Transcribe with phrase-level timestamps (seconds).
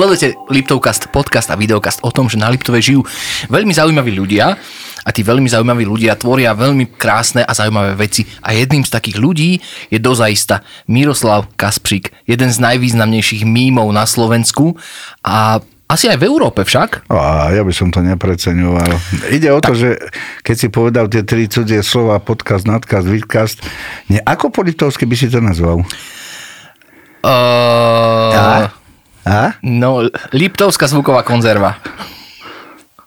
[0.00, 3.04] Sledujete Liptovcast, podcast a videokast o tom, že na Liptove žijú
[3.52, 4.56] veľmi zaujímaví ľudia
[5.04, 9.20] a tí veľmi zaujímaví ľudia tvoria veľmi krásne a zaujímavé veci a jedným z takých
[9.20, 9.60] ľudí
[9.92, 14.72] je dozaista Miroslav Kaspřík, jeden z najvýznamnejších mímov na Slovensku
[15.20, 17.12] a asi aj v Európe však.
[17.12, 18.88] A ja by som to nepreceňoval.
[19.36, 20.00] Ide o to, že
[20.40, 23.60] keď si povedal tie tri cudzie slova, podcast, nadcast, vidcast,
[24.08, 25.84] ne, ako po litovsky by si to nazval?
[27.20, 28.79] Uh, A?
[29.26, 29.56] A?
[29.60, 31.76] no, Liptovská zvuková konzerva.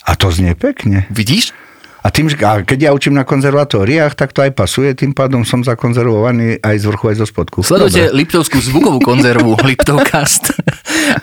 [0.04, 1.08] A to znie pekne.
[1.10, 1.56] Vidíš?
[2.04, 5.64] A, tým, a keď ja učím na konzervatóriách, tak to aj pasuje, tým pádom som
[5.64, 7.64] zakonzervovaný aj z vrchu, aj zo spodku.
[7.64, 10.52] Sledujte Liptovskú zvukovú konzervu Liptovcast.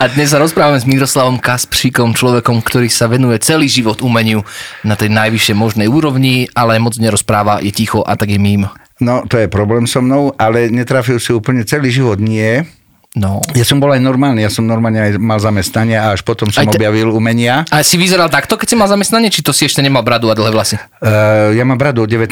[0.00, 4.40] A dnes sa rozprávame s Miroslavom Kaspříkom, človekom, ktorý sa venuje celý život umeniu
[4.80, 8.64] na tej najvyššej možnej úrovni, ale moc nerozpráva, je ticho a tak je mím.
[9.04, 12.64] No, to je problém so mnou, ale netrafil si úplne celý život, nie.
[13.10, 13.42] No.
[13.58, 16.62] Ja som bol aj normálny, ja som normálne aj mal zamestnanie a až potom som
[16.62, 17.66] Aj te- objavil umenia.
[17.66, 20.32] A si vyzeral takto, keď si mal zamestnanie, či to si ešte nemal bradu a
[20.32, 20.78] dlhé vlasy?
[21.02, 22.30] Uh, ja mám bradu od 19.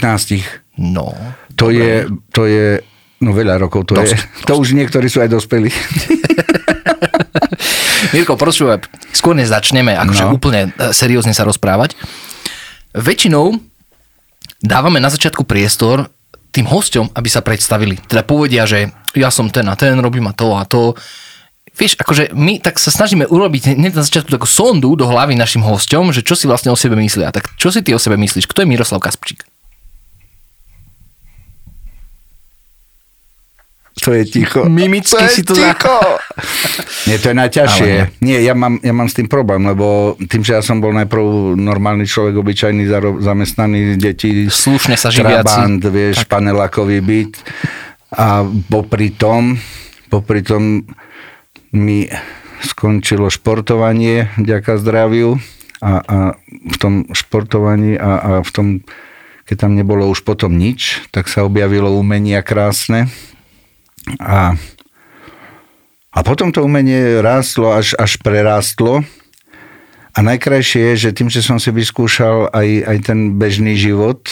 [0.78, 1.10] No.
[1.58, 2.78] To je, to je,
[3.18, 4.18] no veľa rokov to Dosť, je.
[4.46, 5.68] To už niektorí sú aj dospelí.
[8.14, 8.78] Mirko, prosím,
[9.10, 10.32] skôr než začneme akože No.
[10.32, 11.98] úplne e, seriózne sa rozprávať.
[12.94, 13.58] Väčšinou
[14.62, 16.06] dávame na začiatku priestor
[16.52, 18.00] tým hosťom, aby sa predstavili.
[18.08, 20.96] Teda povedia, že ja som ten a ten, robím a to a to.
[21.78, 25.62] Vieš, akože my tak sa snažíme urobiť hneď na začiatku takú sondu do hlavy našim
[25.62, 27.30] hosťom, že čo si vlastne o sebe myslia.
[27.30, 28.50] Tak čo si ty o sebe myslíš?
[28.50, 29.46] Kto je Miroslav Kaspřík?
[33.98, 34.64] To je ticho.
[34.64, 35.98] Mimicky to je si to ticho.
[37.10, 37.92] Nie, to je najťažšie.
[37.98, 40.94] Ale Nie, ja mám, ja mám s tým problém, lebo tým, že ja som bol
[40.94, 45.44] najprv normálny človek, obyčajný, zaro- zamestnaný, deti, Slušne sa živiaci.
[45.44, 46.38] Trabant, vieš, tak.
[46.38, 47.42] panelákový byt.
[48.14, 49.58] A popri tom,
[50.08, 50.86] popri tom
[51.74, 52.08] mi
[52.64, 55.36] skončilo športovanie, ďaká zdraviu.
[55.78, 58.66] A, a v tom športovaní a, a v tom,
[59.46, 63.06] keď tam nebolo už potom nič, tak sa objavilo umenia krásne.
[64.16, 64.56] A,
[66.08, 69.04] a potom to umenie rástlo, až, až prerástlo.
[70.16, 74.24] A najkrajšie je, že tým, že som si vyskúšal aj, aj ten bežný život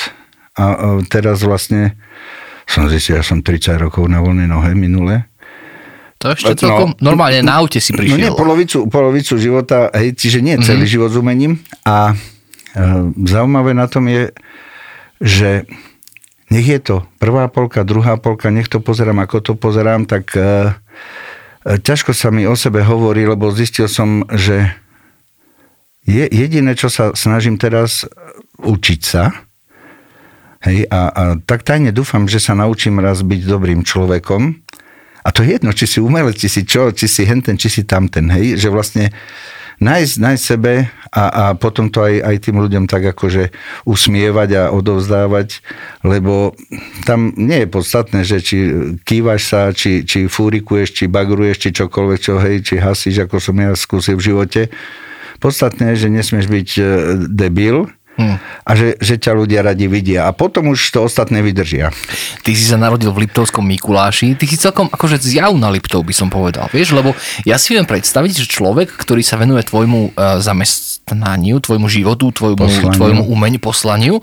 [0.58, 1.94] a, a teraz vlastne
[2.66, 5.30] som zistil, ja som 30 rokov na voľnej nohe minule.
[6.18, 6.58] To ešte No.
[6.58, 8.18] celkom normálne na aute si No prišiel.
[8.18, 10.94] nie, polovicu, polovicu života, hej, čiže nie celý mm-hmm.
[10.96, 11.60] život s umením.
[11.86, 12.14] A e,
[13.22, 14.32] zaujímavé na tom je,
[15.20, 15.68] že
[16.50, 20.40] nech je to prvá polka, druhá polka, nech to pozerám, ako to pozerám, tak e,
[20.40, 24.70] e, ťažko sa mi o sebe hovorí, lebo zistil som, že
[26.06, 28.10] je jediné, čo sa snažím teraz e,
[28.62, 29.46] učiť sa,
[30.66, 34.66] Hej, a, a tak tajne dúfam, že sa naučím raz byť dobrým človekom.
[35.22, 37.82] A to je jedno, či si umelec, či si čo, či si henten, či si
[37.86, 39.14] tamten, hej, že vlastne
[39.80, 43.52] nájsť, nájsť sebe a, a potom to aj, aj tým ľuďom tak akože
[43.84, 45.60] usmievať a odovzdávať,
[46.04, 46.56] lebo
[47.04, 48.56] tam nie je podstatné, že či
[49.04, 53.56] kývaš sa, či, či fúrikuješ, či bagruješ, či čokoľvek, čo hej, či hasíš, ako som
[53.56, 54.62] ja skúsil v živote.
[55.40, 56.82] Podstatné je, že nesmieš byť e,
[57.28, 58.40] debil, Hmm.
[58.64, 60.24] A že, že ťa ľudia radi vidia.
[60.24, 61.92] A potom už to ostatné vydržia.
[62.40, 66.16] Ty si sa narodil v Liptovskom Mikuláši, ty si celkom akože zjav na Liptov by
[66.16, 67.12] som povedal, vieš, lebo
[67.44, 72.56] ja si viem predstaviť, že človek, ktorý sa venuje tvojmu uh, zamestnaniu, tvojmu životu, tvojmu,
[72.56, 72.96] Poslaniu.
[72.96, 74.16] tvojmu umeniu, poslaniu,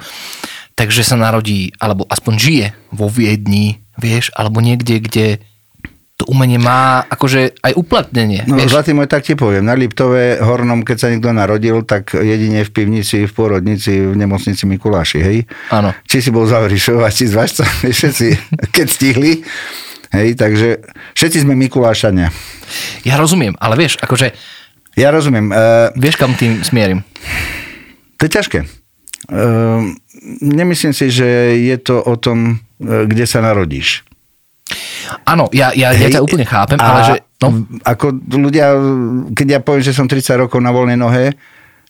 [0.73, 5.27] takže sa narodí, alebo aspoň žije vo Viedni, vieš, alebo niekde, kde
[6.13, 8.69] to umenie má akože aj uplatnenie, No, vieš.
[8.69, 9.65] zlatý môj, tak ti poviem.
[9.65, 14.63] Na Liptove Hornom, keď sa niekto narodil, tak jedine v pivnici, v pôrodnici, v nemocnici
[14.63, 15.37] Mikuláši, hej?
[15.67, 15.89] Áno.
[16.03, 18.27] Či si bol zavrišovať, či zvažca, všetci,
[18.69, 19.41] keď stihli.
[20.11, 22.29] Hej, takže všetci sme Mikulášania.
[23.01, 24.29] Ja rozumiem, ale vieš, akože,
[24.93, 25.49] Ja rozumiem.
[25.49, 27.01] Uh, vieš kam tým smierim.
[28.15, 28.59] to je ťažké.
[29.25, 29.89] Uh,
[30.39, 31.25] nemyslím si, že
[31.57, 34.05] je to o tom, uh, kde sa narodíš.
[35.23, 37.15] Áno, ja, ja, ja ťa úplne chápem, ale že...
[37.43, 38.71] No, Ako ľudia,
[39.35, 41.35] keď ja poviem, že som 30 rokov na voľnej nohe,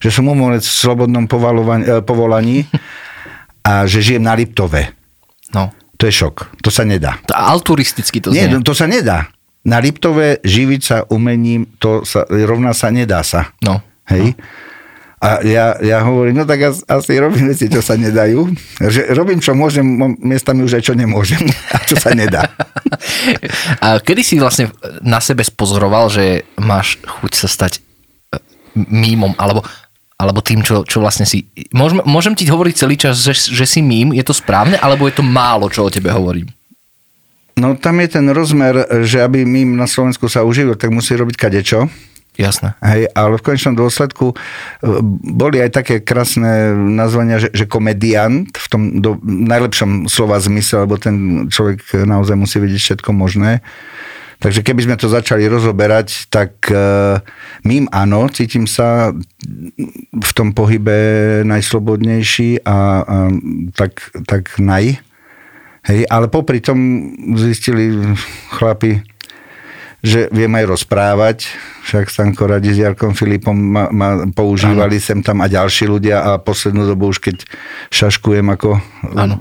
[0.02, 2.66] že som umelec v slobodnom eh, povolaní
[3.62, 4.90] a že žijem na Liptove.
[5.54, 5.70] no.
[5.94, 6.58] To je šok.
[6.58, 7.22] To sa nedá.
[7.30, 8.58] To altruisticky to Nie, znie.
[8.58, 9.30] no, to sa nedá.
[9.62, 13.54] Na Liptove živiť sa umením, to sa, rovná sa, nedá sa.
[13.62, 13.78] No.
[14.10, 14.34] Hej?
[15.24, 18.44] A ja, ja hovorím, no tak as- asi robím veci, čo sa nedajú.
[18.76, 19.80] Že robím, čo môžem,
[20.20, 21.40] miestami už aj čo nemôžem.
[21.74, 22.44] A čo sa nedá.
[23.80, 24.68] A kedy si vlastne
[25.00, 27.80] na sebe spozoroval, že máš chuť sa stať e,
[28.76, 29.64] mímom, alebo,
[30.20, 31.48] alebo tým, čo, čo vlastne si...
[31.72, 35.16] Môžem, môžem ti hovoriť celý čas, že, že si mím, je to správne, alebo je
[35.16, 36.52] to málo, čo o tebe hovorím?
[37.56, 38.76] No tam je ten rozmer,
[39.08, 41.88] že aby mým na Slovensku sa uživil, tak musí robiť kadečo.
[42.34, 42.74] Jasné.
[42.82, 44.36] Hej, ale v konečnom dôsledku e,
[45.22, 50.98] boli aj také krásne nazvania, že, že komediant v tom do, najlepšom slova zmysle, lebo
[50.98, 53.62] ten človek naozaj musí vedieť všetko možné.
[54.42, 57.22] Takže keby sme to začali rozoberať, tak uh,
[57.62, 59.14] mým áno, cítim sa
[60.10, 62.76] v tom pohybe najslobodnejší a, a
[63.72, 65.00] tak, tak naj.
[65.84, 66.76] Hej, ale popri tom
[67.36, 67.92] zistili
[68.52, 69.00] chlapi,
[70.04, 71.48] že viem aj rozprávať,
[71.88, 75.06] však Stanko Radi s Jarkom Filipom ma, ma používali ano.
[75.08, 77.48] sem tam a ďalší ľudia a poslednú dobu už keď
[77.88, 78.84] šaškujem ako,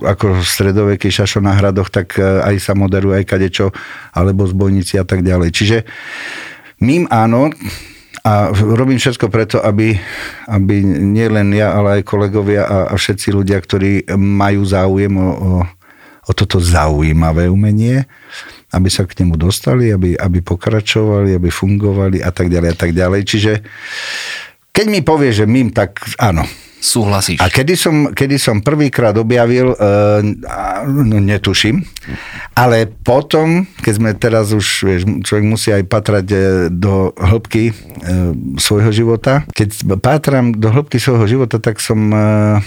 [0.08, 3.76] ako stredoveký šašo na hradoch, tak e, aj sa moderuje aj kadečo,
[4.16, 5.52] alebo zbojníci a tak ďalej.
[5.52, 5.78] Čiže
[6.80, 7.52] mým áno,
[8.24, 10.00] a robím všetko preto, aby,
[10.48, 15.28] aby nie len ja, ale aj kolegovia a, a všetci ľudia, ktorí majú záujem o,
[15.28, 15.52] o,
[16.24, 18.08] o toto zaujímavé umenie,
[18.74, 22.92] aby sa k nemu dostali, aby, aby pokračovali, aby fungovali a tak ďalej a tak
[22.92, 23.22] ďalej.
[23.24, 23.52] Čiže
[24.74, 26.42] keď mi povie, že mým, tak áno.
[26.84, 27.40] Súhlasíš.
[27.40, 30.20] A kedy som, kedy som prvýkrát objavil, uh,
[30.84, 31.80] no netuším,
[32.60, 36.38] ale potom, keď sme teraz už, vieš, človek musí aj patrať e,
[36.68, 39.48] do hĺbky uh, svojho života.
[39.56, 42.60] Keď pátram do hĺbky svojho života, tak som uh,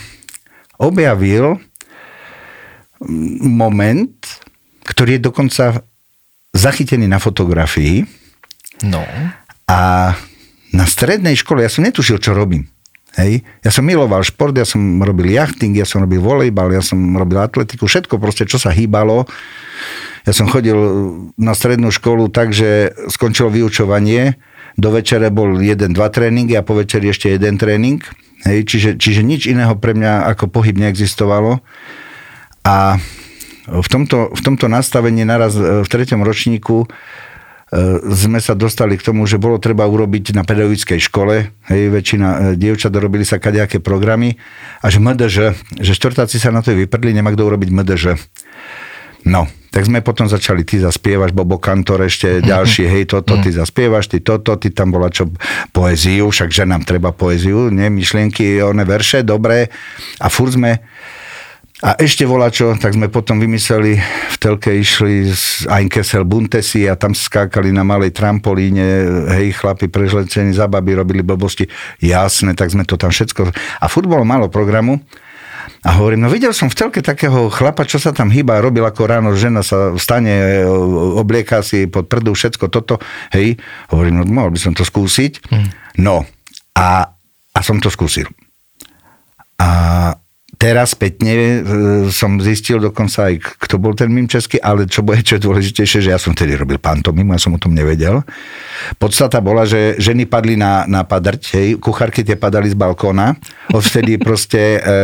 [0.81, 1.61] objavil
[3.45, 4.17] moment,
[4.89, 5.65] ktorý je dokonca
[6.57, 8.05] zachytený na fotografii.
[8.85, 9.05] No.
[9.69, 9.79] A
[10.73, 12.69] na strednej škole ja som netušil, čo robím.
[13.17, 13.49] Hej.
[13.65, 17.41] Ja som miloval šport, ja som robil jachting, ja som robil volejbal, ja som robil
[17.41, 19.25] atletiku, všetko proste, čo sa hýbalo.
[20.29, 20.77] Ja som chodil
[21.41, 24.37] na strednú školu tak, že skončilo vyučovanie,
[24.77, 28.05] do večere bol jeden, dva tréningy a po večeri ešte jeden tréning.
[28.45, 28.69] Hej.
[28.69, 31.65] Čiže, čiže nič iného pre mňa ako pohyb neexistovalo.
[32.69, 33.01] A
[33.67, 36.89] v tomto, v tomto nastavení naraz e, v treťom ročníku e,
[38.15, 42.39] sme sa dostali k tomu, že bolo treba urobiť na pedagogickej škole, hej, väčšina e,
[42.55, 44.39] dievčat dorobili sa kadejaké programy
[44.81, 45.37] a že MDŽ,
[45.83, 48.05] že štvrtáci sa na to vyprdli, nemá kto urobiť MDŽ.
[49.27, 54.07] No, tak sme potom začali, ty zaspievaš, Bobo Kantor ešte ďalší, hej, toto, ty zaspievaš,
[54.07, 55.27] ty toto, ty tam bola čo,
[55.75, 59.75] poéziu, však že nám treba poéziu, nie, myšlienky, one verše, dobré.
[60.23, 60.87] A furt sme,
[61.85, 62.25] a ešte
[62.57, 64.01] čo, tak sme potom vymysleli,
[64.33, 69.05] v telke išli z Einkessel Buntesi a tam skákali na malej trampolíne,
[69.37, 71.69] hej, chlapi prežlecení za baby, robili blbosti.
[72.01, 73.53] Jasné, tak sme to tam všetko...
[73.85, 75.05] A futbol malo programu,
[75.87, 79.07] a hovorím, no videl som v telke takého chlapa, čo sa tam hýba, robil ako
[79.07, 80.67] ráno, žena sa vstane,
[81.15, 82.99] oblieka si pod prdu, všetko toto,
[83.31, 83.55] hej.
[83.93, 85.47] Hovorím, no mohol by som to skúsiť.
[85.47, 85.69] Mm.
[86.03, 86.27] No,
[86.75, 87.15] a,
[87.55, 88.27] a som to skúsil.
[89.63, 89.69] A
[90.57, 91.59] teraz spätne e,
[92.09, 96.01] som zistil dokonca aj, kto bol ten mým český, ale čo bude čo je dôležitejšie,
[96.09, 98.25] že ja som tedy robil pantomimu, ja som o tom nevedel.
[98.97, 103.37] Podstata bola, že ženy padli na, na padrť, hej, kuchárky tie padali z balkóna,
[103.69, 104.97] odvtedy proste e, e,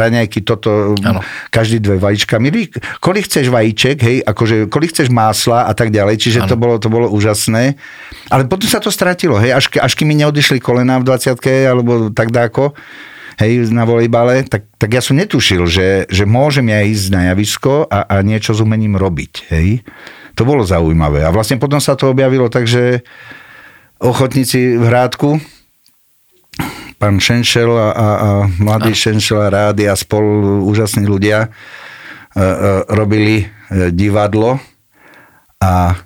[0.00, 1.20] raňajky toto, ano.
[1.52, 2.40] každý dve vajíčka.
[2.40, 2.72] Milí,
[3.04, 6.88] kolik chceš vajíček, hej, akože kolik chceš másla a tak ďalej, čiže to bolo, to
[6.88, 7.76] bolo úžasné.
[8.32, 11.36] Ale potom sa to stratilo, hej, až, až kým mi neodišli kolená v 20
[11.68, 12.72] alebo tak dáko,
[13.40, 17.86] hej, na volejbale, tak, tak ja som netušil, že, že môžem ja ísť na javisko
[17.88, 19.32] a, a niečo s umením robiť.
[19.52, 19.84] Hej.
[20.36, 21.24] To bolo zaujímavé.
[21.24, 23.04] A vlastne potom sa to objavilo tak, že
[24.02, 25.38] ochotníci v Hrádku,
[27.02, 28.28] pán Šenšel a, a, a
[28.62, 28.98] mladý a.
[28.98, 32.46] Šenšel a Rády a spolu úžasní ľudia e, e,
[32.94, 33.46] robili e,
[33.90, 34.62] divadlo
[35.58, 35.98] a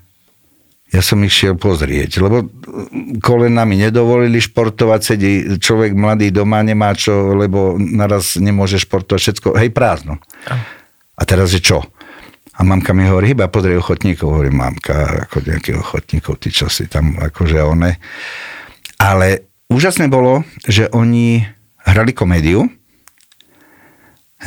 [0.87, 2.47] ja som ich šiel pozrieť, lebo
[3.19, 9.49] kolena mi nedovolili športovať, sedí človek mladý doma, nemá čo, lebo naraz nemôže športovať všetko,
[9.59, 10.23] hej, prázdno.
[11.17, 11.83] A teraz je čo?
[12.57, 16.87] A mamka mi hovorí, iba pozrie ochotníkov, hovorí mamka, ako nejakých ochotníkov, ty čo si
[16.87, 17.99] tam, akože one.
[18.97, 21.45] Ale úžasné bolo, že oni
[21.83, 22.65] hrali komédiu,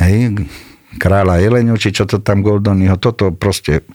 [0.00, 0.34] hej,
[0.96, 3.86] kráľa Jeleniu, či čo to tam Goldonyho, toto proste.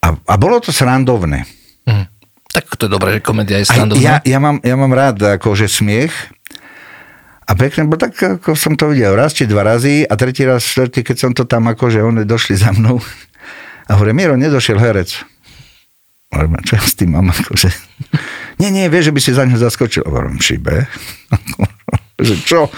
[0.00, 1.59] A, a bolo to srandovné.
[2.50, 4.02] Tak to je dobré, že komédia je srandovná.
[4.02, 6.10] Ja, ja, mám, ja mám rád akože smiech
[7.46, 10.66] a pekne, bo tak ako som to videl raz či dva razy a tretí raz,
[10.66, 12.98] štvrtý, keď som to tam akože oni došli za mnou
[13.90, 15.18] a hovorím, Miro, nedošiel herec.
[16.30, 17.74] Hovorím, čo ja s tým mám akože...
[18.62, 20.06] Nie, nie, vieš, že by si za ňu zaskočil.
[20.06, 20.86] Hovorím, šibe.
[22.26, 22.70] že čo?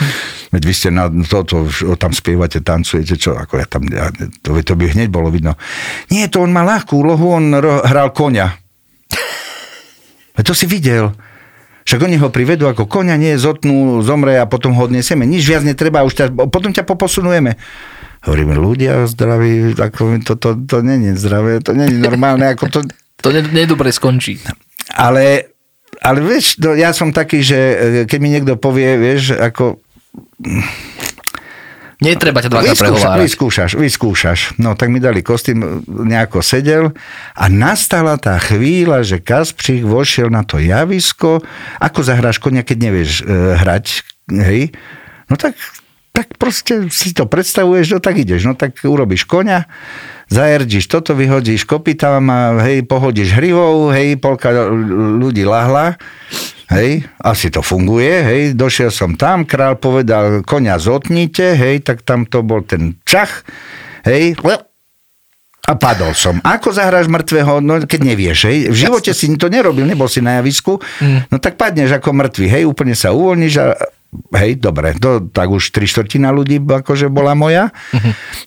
[0.49, 1.69] Veď vy ste na toto,
[2.01, 3.37] tam spievate, tancujete, čo?
[3.37, 4.09] Ako ja tam, ja,
[4.41, 5.53] to, to by hneď bolo vidno.
[6.09, 8.57] Nie, to on má ľahkú úlohu, on hral konia.
[10.41, 11.13] To si videl.
[11.83, 15.27] Však oni ho privedú ako konia, nie zotnú, zomre a potom ho odnesieme.
[15.27, 17.59] Nič viac netreba, už ťa, potom ťa poposunujeme.
[18.23, 22.47] Hovoríme, ľudia zdraví, ako to, to, to, to není zdravé, to není normálne.
[22.55, 22.81] Ako to,
[23.23, 24.39] to nedobre skončí.
[24.95, 25.53] Ale
[26.03, 27.77] ale vieš, no, ja som taký, že e,
[28.11, 29.79] keď mi niekto povie, vieš, ako
[32.03, 33.23] Netreba ťa dvakrát prehovárať.
[33.31, 34.59] vyskúšaš, vyskúšaš.
[34.59, 36.91] No tak mi dali kostým, nejako sedel
[37.39, 41.39] a nastala tá chvíľa, že Kaspřík vošiel na to javisko.
[41.79, 43.87] Ako zahráš konia, keď nevieš e, hrať,
[44.35, 44.75] hej?
[45.31, 45.55] No tak,
[46.13, 49.65] tak proste si to predstavuješ, no tak ideš, no tak urobíš konia,
[50.29, 55.97] zaerdíš toto, vyhodíš kopytám a hej, pohodíš hrivou, hej, polka ľudí lahla,
[56.73, 62.25] hej, asi to funguje, hej, došiel som tam, král povedal, konia zotnite, hej, tak tam
[62.25, 63.45] to bol ten čach,
[64.09, 64.35] hej,
[65.63, 66.43] a padol som.
[66.43, 68.67] Ako zahráš mŕtvého, no keď nevieš, hej?
[68.67, 70.83] V živote si to nerobil, nebol si na javisku,
[71.31, 73.79] no tak padneš ako mŕtvy, hej, úplne sa uvoľníš a
[74.13, 77.73] hej, dobre, to, tak už tri štvrtina ľudí akože bola moja.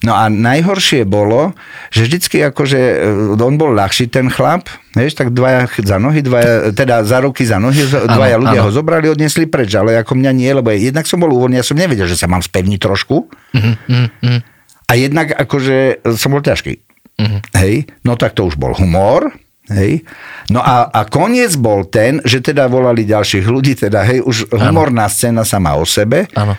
[0.05, 1.57] No a najhoršie bolo,
[1.89, 2.95] že vždycky akože e,
[3.33, 7.57] on bol ľahší ten chlap, vieš, tak dvaja za nohy, dvaja, teda za ruky za
[7.57, 8.67] nohy, dvaja Áno, ľudia áno.
[8.69, 11.77] ho zobrali, odnesli preč, ale ako mňa nie, lebo jednak som bol uvoľnený, ja som
[11.77, 13.25] nevedel, že sa mám spevniť trošku.
[14.85, 16.77] A jednak akože som bol ťažký.
[17.57, 19.33] Hej, no tak to už bol humor,
[19.65, 20.05] Hej.
[20.53, 25.09] No a, a koniec bol ten, že teda volali ďalších ľudí, teda hej, už humorná
[25.09, 26.29] scéna sama o sebe.
[26.37, 26.53] Áno.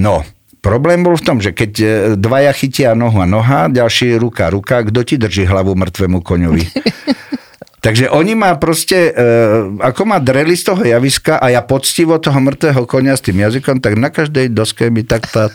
[0.00, 0.24] No,
[0.64, 1.86] problém bol v tom, že keď e,
[2.16, 6.64] dvaja chytia nohu a noha, ďalší ruka ruka, kto ti drží hlavu mŕtvemu koňovi?
[7.78, 9.22] Takže oni ma proste, e,
[9.78, 13.78] ako ma dreli z toho javiska a ja poctivo toho mŕtvého konia s tým jazykom,
[13.78, 15.46] tak na každej doske mi tak to,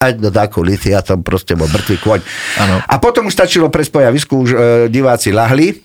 [0.00, 2.20] aj do takú lisi, ja som proste bol mŕtvý koň.
[2.88, 5.76] A potom už stačilo presť po javisku, už e, diváci lahli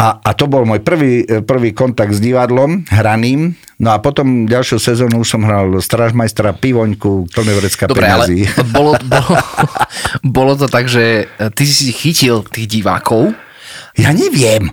[0.00, 3.52] a, a to bol môj prvý, e, prvý kontakt s divadlom, hraným.
[3.76, 8.24] No a potom ďalšiu sezónu už som hral Strážmajstra, Pivoňku, Plnovrecka Dobre, ale
[8.76, 9.34] bolo, bolo,
[10.24, 13.36] bolo to tak, že ty si chytil tých divákov.
[13.94, 14.72] Ja neviem.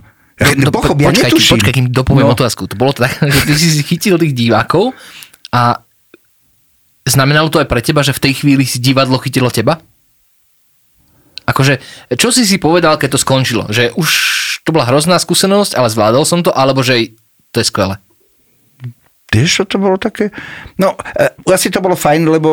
[0.56, 1.52] No, Pochop, ja počkaj, netuším.
[1.58, 2.32] počkaj, kým dopoviem No.
[2.32, 2.64] otázku.
[2.64, 4.96] To bolo to tak, že ty si chytil tých divákov
[5.50, 5.82] a
[7.04, 9.76] znamenalo to aj pre teba, že v tej chvíli si divadlo chytilo teba?
[11.48, 11.80] Akože,
[12.12, 13.64] čo si si povedal, keď to skončilo?
[13.72, 14.08] Že už
[14.68, 17.16] to bola hrozná skúsenosť, ale zvládol som to, alebo že
[17.56, 17.96] to je skvelé?
[19.28, 20.32] Vieš, čo to bolo také?
[20.80, 22.50] No, e, asi to bolo fajn, lebo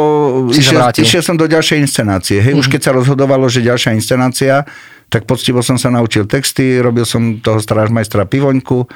[0.52, 2.44] išiel, išiel som do ďalšej inscenácie.
[2.44, 4.68] Hej, už keď sa rozhodovalo, že ďalšia inscenácia,
[5.08, 8.90] tak poctivo som sa naučil texty, robil som toho strážmajstra Pivoňku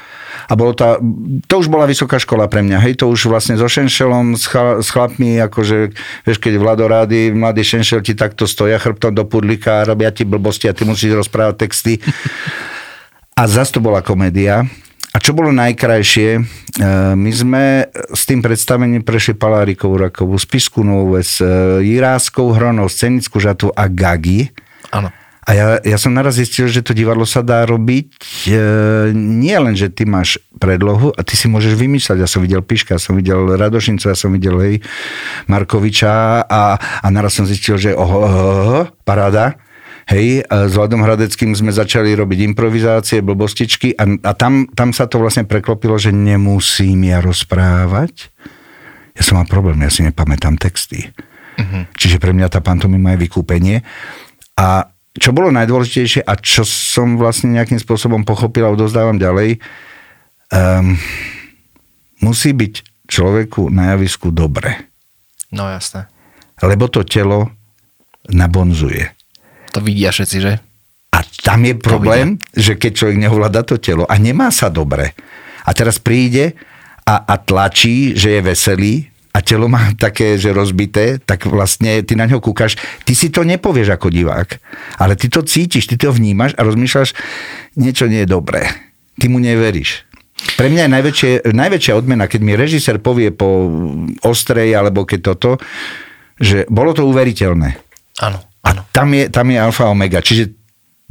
[0.50, 1.00] a bolo to,
[1.46, 2.84] to už bola vysoká škola pre mňa.
[2.84, 5.96] Hej, to už vlastne so Šenšelom, s, chal, s chlapmi, akože,
[6.28, 10.68] vieš, keď Vladorády, mladý Šenšel ti takto stoja chrbtom do pudlika a robia ti blbosti
[10.68, 12.04] a ty musíš rozprávať texty.
[13.39, 14.67] A zase to bola komédia.
[15.15, 16.41] A čo bolo najkrajšie, e,
[17.15, 21.48] my sme s tým predstavením prešli Palárikovú rakovú, Spisku Novú Ves, e,
[21.88, 24.51] Jiráskou hronou, Scenickú žatu a Gagi.
[24.91, 25.08] Áno.
[25.48, 28.12] A ja, ja som naraz zistil, že to divadlo sa dá robiť
[28.51, 28.60] e,
[29.15, 32.19] nie len, že ty máš predlohu a ty si môžeš vymýšľať.
[32.19, 34.75] Ja som videl Piška, ja som videl Radošinca, ja som videl hej,
[35.48, 39.55] Markoviča a, a naraz som zistil, že oho, oho, oho paráda.
[40.10, 45.22] Hej, s Vladom Hradeckým sme začali robiť improvizácie, blbostičky a, a tam, tam sa to
[45.22, 48.34] vlastne preklopilo, že nemusím ja rozprávať.
[49.13, 51.13] Ja som mal problém, ja si nepamätám texty.
[51.62, 51.86] Uh-huh.
[51.94, 53.86] Čiže pre mňa tá pantomima je vykúpenie.
[54.58, 59.62] A čo bolo najdôležitejšie a čo som vlastne nejakým spôsobom pochopil a odozdávam ďalej,
[60.50, 60.98] um,
[62.25, 64.89] musí byť človeku na javisku dobre.
[65.54, 66.10] No jasné.
[66.66, 67.54] Lebo to telo
[68.25, 69.19] nabonzuje.
[69.74, 70.54] To vidia všetci, že?
[71.14, 75.18] A tam je problém, že keď človek neovláda to telo a nemá sa dobre
[75.66, 76.54] a teraz príde
[77.04, 78.94] a, a tlačí, že je veselý
[79.34, 83.46] a telo má také, že rozbité, tak vlastne ty na ňo kúkaš, ty si to
[83.46, 84.50] nepovieš ako divák,
[85.02, 87.14] ale ty to cítiš, ty to vnímaš a rozmýšľaš,
[87.78, 88.70] niečo nie je dobré.
[89.20, 90.08] Ty mu neveríš.
[90.56, 93.68] Pre mňa je najväčšie, najväčšia odmena, keď mi režisér povie po
[94.24, 95.60] ostrej alebo keď toto,
[96.40, 97.76] že bolo to uveriteľné.
[98.24, 98.49] Áno.
[98.66, 100.20] A tam je, tam je alfa omega.
[100.20, 100.51] Čiže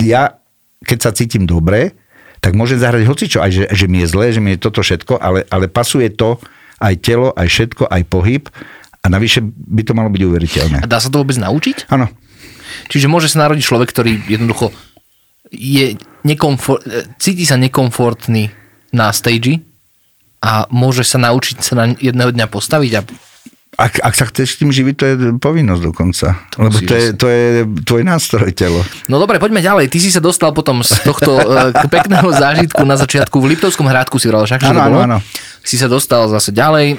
[0.05, 0.37] ja,
[0.85, 1.97] keď sa cítim dobre,
[2.38, 5.19] tak môžem zahrať hocičo, aj že, že mi je zlé, že mi je toto všetko,
[5.19, 6.38] ale, ale pasuje to
[6.78, 8.47] aj telo, aj všetko, aj pohyb
[9.02, 10.78] a navyše by to malo byť uveriteľné.
[10.85, 11.90] A dá sa to vôbec naučiť?
[11.90, 12.07] Áno.
[12.93, 14.71] Čiže môže sa narodiť človek, ktorý jednoducho
[15.50, 15.97] je
[16.28, 16.85] nekomfort,
[17.17, 18.52] cíti sa nekomfortný
[18.93, 19.64] na stage
[20.45, 23.00] a môže sa naučiť sa na jedného dňa postaviť a
[23.78, 26.35] Ak, ak sa chceš tým živiť, to je povinnosť dokonca.
[26.50, 27.42] To Lebo to je, to je
[27.87, 28.82] tvoj nástroj telo.
[29.06, 29.87] No dobre, poďme ďalej.
[29.87, 31.38] Ty si sa dostal potom z tohto
[31.70, 35.18] k pekného zážitku na začiatku v Liptovskom hrádku si hral, však Áno, áno, áno.
[35.62, 36.99] Si sa dostal zase ďalej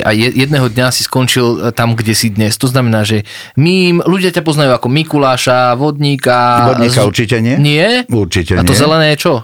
[0.00, 2.56] a je- jedného dňa si skončil eh, tam, kde si dnes.
[2.56, 6.64] To znamená, že mým, ľudia ťa poznajú ako Mikuláša, Vodníka.
[6.66, 7.60] Vodníka z- určite nie.
[7.60, 8.06] Nie?
[8.06, 8.78] Určite A to nie.
[8.78, 9.34] zelené je čo?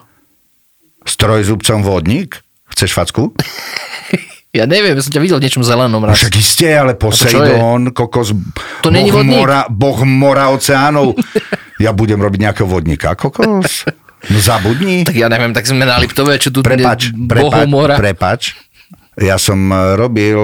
[1.03, 2.41] S trojzubcom vodník?
[2.71, 3.29] Chceš facku?
[4.51, 6.19] Ja neviem, ja som ťa videl v niečom zelenom No raz.
[6.19, 8.35] však isté, ale Poseidon, kokos,
[8.83, 9.39] To není boh, vodník?
[9.39, 11.15] mora, boh mora oceánov.
[11.85, 13.87] ja budem robiť nejakého vodníka, kokos.
[14.27, 15.07] No zabudni.
[15.07, 17.95] Tak ja neviem, tak sme na Liptove, čo tu Prepač, prepač, mora.
[17.95, 18.59] prepač.
[19.17, 20.37] Ja som e, robil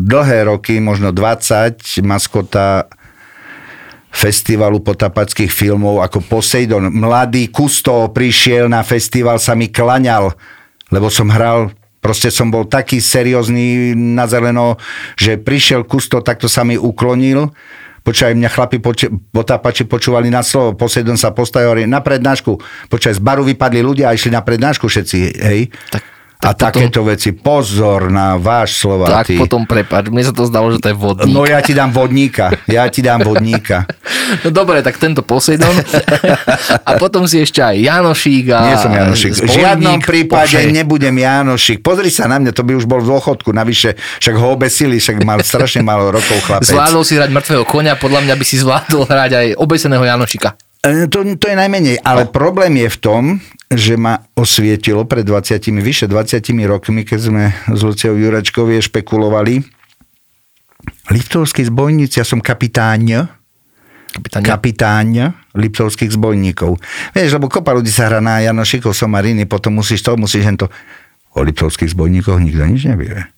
[0.00, 2.86] dlhé roky, možno 20, maskota
[4.08, 6.88] festivalu potapackých filmov ako Poseidon.
[6.88, 10.32] Mladý Kusto prišiel na festival, sa mi klaňal,
[10.88, 11.68] lebo som hral
[12.08, 14.80] Proste som bol taký seriózny na zeleno,
[15.12, 17.52] že prišiel Kusto, takto sa mi uklonil.
[18.00, 20.72] Počkaj, mňa chlapi poč- potápači počúvali na slovo.
[20.72, 22.56] Poseidon sa postavil hovorí, na prednášku.
[22.88, 25.68] Počkaj, z baru vypadli ľudia a išli na prednášku všetci, hej?
[25.92, 27.28] Tak- a tak potom- takéto veci.
[27.34, 29.10] Pozor na váš slova.
[29.10, 31.34] Tak potom prepač, mne sa to zdalo, že to je vodník.
[31.34, 32.54] No ja ti dám vodníka.
[32.70, 33.84] Ja ti dám vodníka.
[34.44, 35.72] No dobre, tak tento Poseidon.
[36.88, 38.58] a potom si ešte aj Janošík a...
[38.60, 39.32] Nie som Janošik.
[39.40, 40.68] V žiadnom prípade Bože.
[40.68, 41.80] nebudem Janošik.
[41.80, 43.56] Pozri sa na mňa, to by už bol v dôchodku.
[43.56, 46.68] Navyše, však ho obesili, však mal strašne málo rokov chlapec.
[46.68, 50.48] Zvládol si hrať mŕtvého konia, podľa mňa by si zvládol hrať aj obeseného Janošika.
[50.84, 53.22] E, To, to je najmenej, ale problém je v tom,
[53.68, 59.60] že ma osvietilo pred 20, vyše 20 rokmi, keď sme s Luciou Jurečkovie špekulovali.
[61.12, 63.28] Liptovskí zbojníci, ja som kapitáň,
[64.08, 65.08] Kapitán, kapitáň
[65.52, 66.80] Liptovských zbojníkov.
[67.12, 70.72] Vieš, lebo kopa ľudí sa hrá na Janošikov, Somariny, potom musíš to, musíš hento.
[71.36, 73.28] O Liptovských zbojníkoch nikto nič nevie.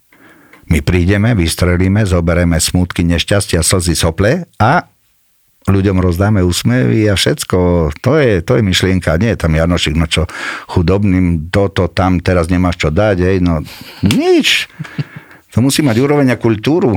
[0.71, 4.87] My prídeme, vystrelíme, zoberieme smutky, nešťastia, slzy, sople a
[5.69, 7.91] ľuďom rozdáme úsmevy a všetko.
[8.01, 10.25] To je, to je myšlienka, nie je tam Janošik, no čo,
[10.73, 13.61] chudobným, toto, tam, teraz nemáš čo dať, hej, no
[14.01, 14.73] nič.
[15.51, 16.95] To musí mať úroveň a kultúru.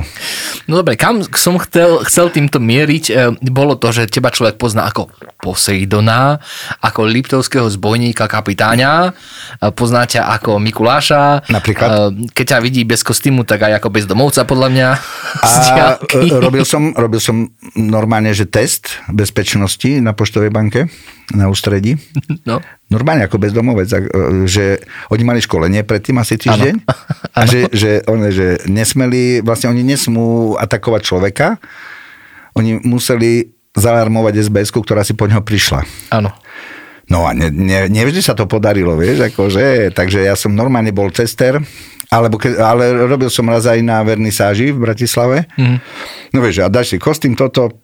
[0.70, 3.12] No dobre, kam som chcel, chcel týmto mieriť, e,
[3.50, 5.10] bolo to, že teba človek pozná ako
[5.42, 6.38] Poseidona,
[6.78, 11.50] ako Liptovského zbojníka kapitáňa, e, pozná ťa ako Mikuláša.
[11.50, 12.14] Napríklad?
[12.14, 14.88] E, Keď ťa vidí bez kostýmu, tak aj ako bezdomovca, podľa mňa.
[15.42, 15.98] A
[16.46, 20.86] robil som, robil som normálne, že test bezpečnosti na poštovej banke
[21.32, 21.96] na ústredí.
[22.44, 22.60] No.
[22.92, 24.00] Normálne ako bezdomovec, e,
[24.44, 26.84] že oni mali školenie predtým asi týždeň
[27.32, 31.56] a že, že, one, že nesmeli, vlastne oni nesmú atakovať človeka,
[32.52, 35.88] oni museli zalarmovať sbs ktorá si po ňoho prišla.
[36.12, 36.36] Áno.
[37.08, 41.12] No a ne, ne, nevždy sa to podarilo, vieš, akože, takže ja som normálne bol
[41.12, 41.60] cester,
[42.08, 45.44] alebo ke, ale robil som raz aj na vernisáži v Bratislave.
[45.60, 45.78] Mm.
[46.32, 47.83] No vieš, a dáš si kostým toto,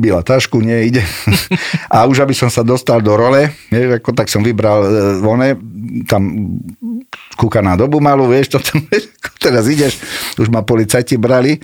[0.00, 1.02] byla tašku, nie, ide.
[1.94, 4.88] A už aby som sa dostal do role, vieš, ako tak som vybral e,
[5.24, 5.56] one,
[6.04, 6.52] tam
[7.36, 8.84] kúkaná dobu malú, vieš, to tam,
[9.44, 9.98] teraz ideš,
[10.36, 11.58] už ma policajti brali.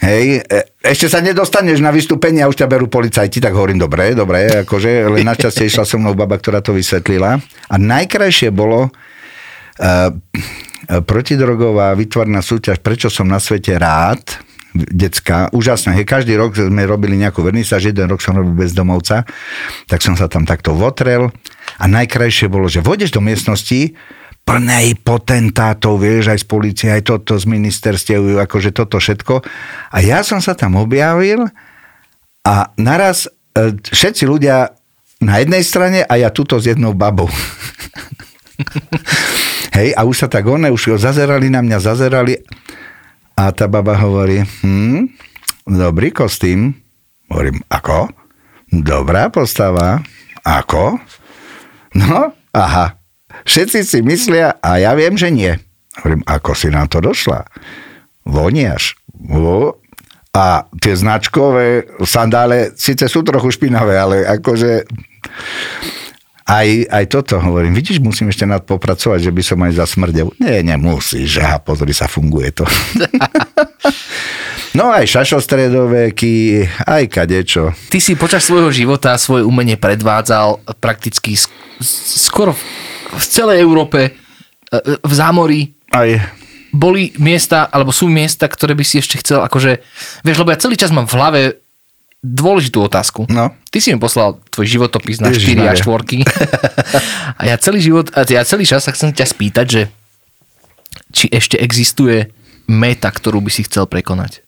[0.00, 4.12] Hej, e, ešte sa nedostaneš na vystúpenie a už ťa berú policajti, tak hovorím, dobre,
[4.12, 7.40] dobre, akože, len našťastie išla so mnou baba, ktorá to vysvetlila.
[7.42, 10.10] A najkrajšie bolo uh,
[10.86, 14.45] protidrogová vytvorná súťaž, prečo som na svete rád,
[14.84, 15.96] decka, úžasné.
[15.96, 19.24] Hej, každý rok sme robili nejakú vernisáž, jeden rok som robil bezdomovca,
[19.88, 21.32] tak som sa tam takto votrel
[21.80, 23.96] a najkrajšie bolo, že vôjdeš do miestnosti,
[24.46, 29.42] plnej potentátov, vieš, aj z policie, aj toto z ministerstiev, akože toto všetko.
[29.90, 31.50] A ja som sa tam objavil
[32.46, 34.70] a naraz e, všetci ľudia
[35.18, 37.26] na jednej strane a ja tuto s jednou babou.
[39.76, 42.38] Hej, a už sa tak one, už zazerali na mňa, zazerali
[43.36, 45.12] a tá baba hovorí, hm,
[45.68, 46.72] dobrý kostým.
[47.28, 48.08] Hovorím, ako?
[48.72, 50.00] Dobrá postava.
[50.40, 50.96] Ako?
[51.92, 52.96] No, aha.
[53.44, 55.52] Všetci si myslia a ja viem, že nie.
[56.00, 57.44] Hovorím, ako si na to došla?
[58.24, 58.96] Voniaš.
[59.28, 59.76] O,
[60.36, 64.84] a tie značkové sandále síce sú trochu špinavé, ale akože
[66.46, 67.74] aj, aj toto hovorím.
[67.74, 70.30] Vidíš, musím ešte nad popracovať, že by som aj zasmrdel.
[70.38, 71.42] Nie, nemusíš.
[71.42, 72.62] Aha, pozri sa, funguje to.
[74.78, 77.74] no aj šašostredoveky, aj kadečo.
[77.90, 81.50] Ty si počas svojho života svoje umenie predvádzal prakticky sk-
[82.14, 82.62] skoro v,
[83.18, 84.10] v celej Európe, e,
[85.02, 85.74] v zámorí.
[85.90, 86.22] Aj
[86.70, 89.82] Boli miesta, alebo sú miesta, ktoré by si ešte chcel, akože,
[90.22, 91.40] vieš, lebo ja celý čas mám v hlave
[92.24, 93.28] dôležitú otázku.
[93.28, 93.52] No.
[93.70, 96.24] Ty si mi poslal tvoj životopis na 4 a Ježišmaria.
[96.24, 97.40] 4.
[97.40, 99.82] a ja celý život, ja celý čas sa chcem ťa spýtať, že
[101.12, 102.32] či ešte existuje
[102.66, 104.42] meta, ktorú by si chcel prekonať.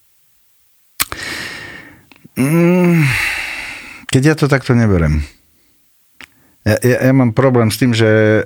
[4.11, 5.23] keď ja to takto neberem.
[6.67, 8.43] Ja, ja, ja mám problém s tým, že e,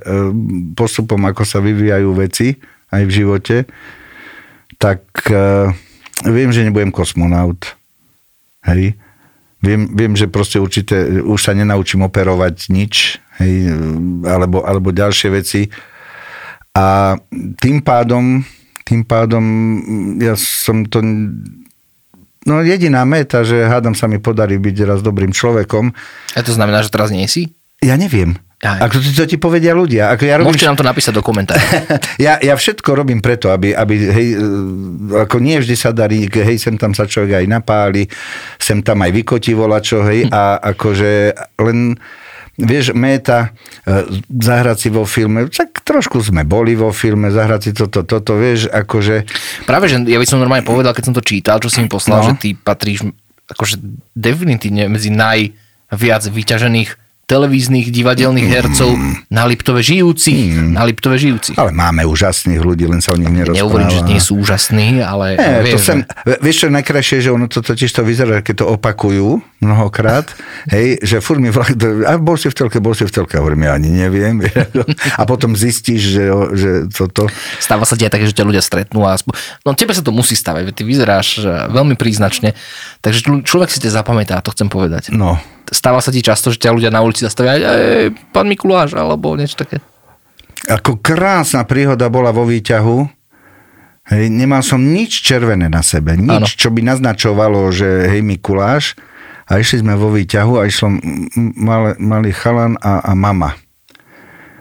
[0.78, 2.54] postupom, ako sa vyvíjajú veci
[2.92, 3.56] aj v živote,
[4.76, 5.70] tak uh,
[6.26, 7.78] viem, že nebudem kosmonaut.
[8.66, 8.98] Hej.
[9.62, 13.22] Viem, viem, že proste určite už sa nenaučím operovať nič.
[13.38, 13.70] hej,
[14.26, 15.70] alebo, alebo ďalšie veci.
[16.74, 17.14] A
[17.62, 18.42] tým pádom,
[18.82, 19.44] tým pádom
[20.18, 21.00] ja som to
[22.42, 25.94] No jediná meta, že hádam sa mi podarí byť raz dobrým človekom.
[26.34, 27.54] A to znamená, že teraz nie si?
[27.78, 28.34] Ja neviem.
[28.62, 28.78] Aj.
[28.86, 30.14] Ako to, ti povedia ľudia.
[30.14, 30.54] Ako ja robím...
[30.54, 31.58] Môžete nám to napísať do komentára.
[32.30, 34.46] ja, ja všetko robím preto, aby, aby hej, e,
[35.18, 38.06] ako nie vždy sa darí, hej, sem tam sa človek aj napáli,
[38.62, 41.98] sem tam aj vykotí volačo, hej, a akože len
[42.54, 43.50] vieš, méta,
[43.82, 48.38] e, zahrať si vo filme, tak trošku sme boli vo filme, zahrať si toto, toto,
[48.38, 49.26] vieš, akože...
[49.66, 52.22] Práve, že ja by som normálne povedal, keď som to čítal, čo si mi poslal,
[52.22, 52.26] no.
[52.30, 53.10] že ty patríš
[53.50, 53.82] akože
[54.14, 57.01] definitívne medzi najviac vyťažených
[57.32, 58.92] televíznych divadelných hercov
[59.32, 60.52] na Liptove žijúcich.
[60.52, 60.76] Mm.
[60.76, 61.56] Na Liptove žijúcich.
[61.56, 63.56] Ale máme úžasných ľudí, len sa o nich nerozpráva.
[63.56, 65.40] Nehovorím, že nie sú úžasní, ale...
[65.40, 66.36] Nie, vieš, to sem, že...
[66.44, 70.28] vieš, čo je najkrajšie, že ono to totiž to vyzerá, keď to opakujú mnohokrát,
[70.74, 71.72] hej, že furt mi vlak,
[72.04, 74.44] a bol si v telke, bol si v telke, hovorím, ja ani neviem.
[75.20, 77.32] a potom zistíš, že, že toto...
[77.56, 79.16] Stáva sa ti aj také, že ťa ľudia stretnú a...
[79.64, 82.52] No tebe sa to musí stavať, ty vyzeráš veľmi príznačne,
[83.00, 85.08] takže človek si ťa zapamätá, to chcem povedať.
[85.14, 85.40] No,
[85.72, 89.64] stáva sa ti často, že ťa ľudia na ulici zastavia, aj pán Mikuláš, alebo niečo
[89.64, 89.80] také?
[90.68, 93.08] Ako krásna príhoda bola vo výťahu.
[94.12, 96.46] Hej, nemal som nič červené na sebe, nič, ano.
[96.46, 98.94] čo by naznačovalo, že hej Mikuláš.
[99.50, 100.96] A išli sme vo výťahu a išlo
[101.58, 103.58] malý, malý chalan a, a mama.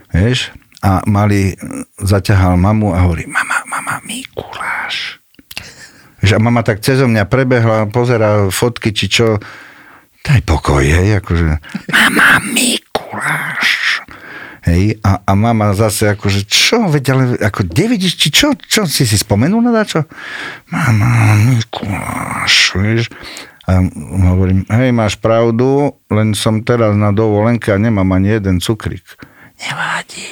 [0.09, 0.51] Vieš?
[0.81, 1.53] A malý
[2.01, 5.21] zaťahal mamu a hovorí, mama, mama, Mikuláš.
[6.21, 9.37] Vieš, a mama tak cez mňa prebehla, pozera fotky, či čo,
[10.21, 11.57] daj pokoj, hej, akože,
[11.89, 14.01] mama Mikuláš.
[14.61, 19.09] Hej, a, a mama zase akože, čo, veď, ale ako nevidíš, či čo, čo si
[19.09, 20.05] si spomenul na dačo?
[20.69, 23.09] Mama Mikuláš, vieš.
[23.65, 23.81] A
[24.29, 29.05] hovorím, hej, máš pravdu, len som teraz na dovolenke a nemám ani jeden cukrik.
[29.57, 30.29] Nevadí.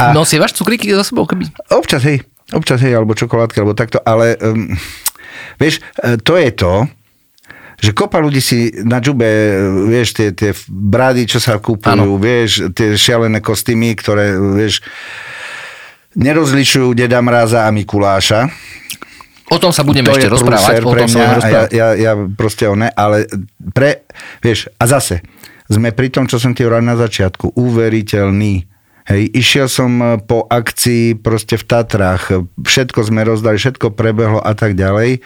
[0.00, 1.24] a, Nosievaš cukriky za sebou?
[1.24, 1.48] Keby...
[1.72, 2.20] Občas, hej.
[2.52, 4.72] Občas, hej, alebo čokoládky, alebo takto, ale um,
[5.58, 6.74] Vieš, e, to je to,
[7.78, 9.50] že kopa ľudí si na džube, e,
[9.90, 12.18] vieš, tie, tie brady, čo sa kúpujú, ano.
[12.18, 14.82] vieš, tie šialené kostýmy, ktoré, vieš,
[16.18, 18.50] nerozlišujú Deda Mráza a Mikuláša.
[19.48, 20.84] O tom sa budeme to ešte rozprávať.
[20.84, 23.24] Mňa, a ja, ja, ja proste o ne, ale
[23.72, 24.04] pre,
[24.44, 25.24] vieš, a zase,
[25.68, 28.68] sme pri tom, čo som ti hovoril na začiatku, uveriteľný
[29.08, 34.52] Hej, išiel som e, po akcii proste v Tatrách, všetko sme rozdali, všetko prebehlo a
[34.52, 35.24] tak ďalej.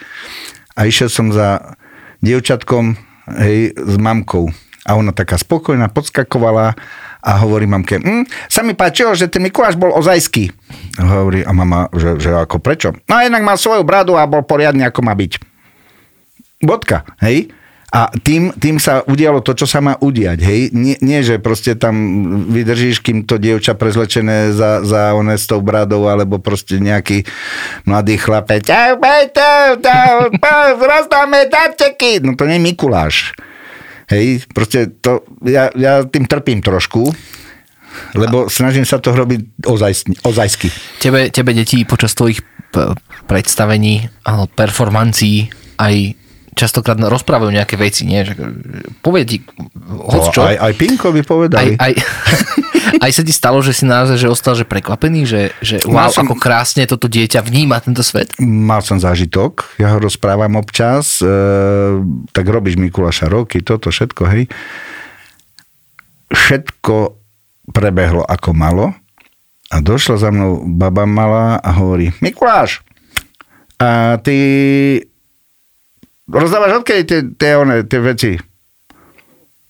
[0.78, 1.74] A išiel som za
[2.22, 2.94] dievčatkom,
[3.42, 4.54] hej, s mamkou.
[4.86, 6.78] A ona taká spokojná, podskakovala
[7.22, 10.50] a hovorí mamke, hm, sa mi páčilo, že ten Mikuláš bol ozajský.
[10.98, 12.94] A hovorí, a mama, že, že ako prečo?
[13.10, 15.38] No jednak mal svoju bradu a bol poriadny, ako má byť.
[16.62, 17.50] Bodka, hej?
[17.92, 20.40] A tým, tým sa udialo to, čo sa má udiať.
[20.40, 20.72] Hej?
[20.72, 21.92] Nie, nie, že proste tam
[22.48, 27.28] vydržíš, kým to dievča prezlečené za, za one s tou bradou, alebo proste nejaký
[27.84, 28.64] mladý chlapec.
[30.80, 32.24] Rozdáme darčeky.
[32.24, 33.36] No to nie je Mikuláš.
[34.08, 37.12] Hej, proste to, ja, ja tým trpím trošku,
[38.16, 39.68] lebo snažím sa to robiť
[40.24, 40.68] ozajsky.
[40.96, 42.40] Tebe, tebe deti počas tvojich
[43.28, 46.21] predstavení alebo performancií aj
[46.52, 48.22] častokrát rozprávajú nejaké veci, nie?
[48.28, 48.34] Že,
[49.00, 49.36] povie ti,
[49.88, 50.40] hoď čo.
[50.44, 51.74] No, aj, aj Pinko by povedali.
[51.80, 51.92] Aj, aj,
[53.04, 56.28] aj sa ti stalo, že si naozaj že ostal že prekvapený, že, že wow, som,
[56.28, 58.36] ako krásne toto dieťa vníma tento svet?
[58.40, 61.28] Mal som zážitok, ja ho rozprávam občas, e,
[62.36, 64.44] tak robíš Mikuláša roky, toto všetko, hej.
[66.32, 67.16] Všetko
[67.72, 68.86] prebehlo ako malo
[69.72, 72.84] a došla za mnou baba malá a hovorí, Mikuláš,
[73.82, 74.36] a ty
[76.28, 78.32] rozdávaš odkedy tie, tie, one, tie veci?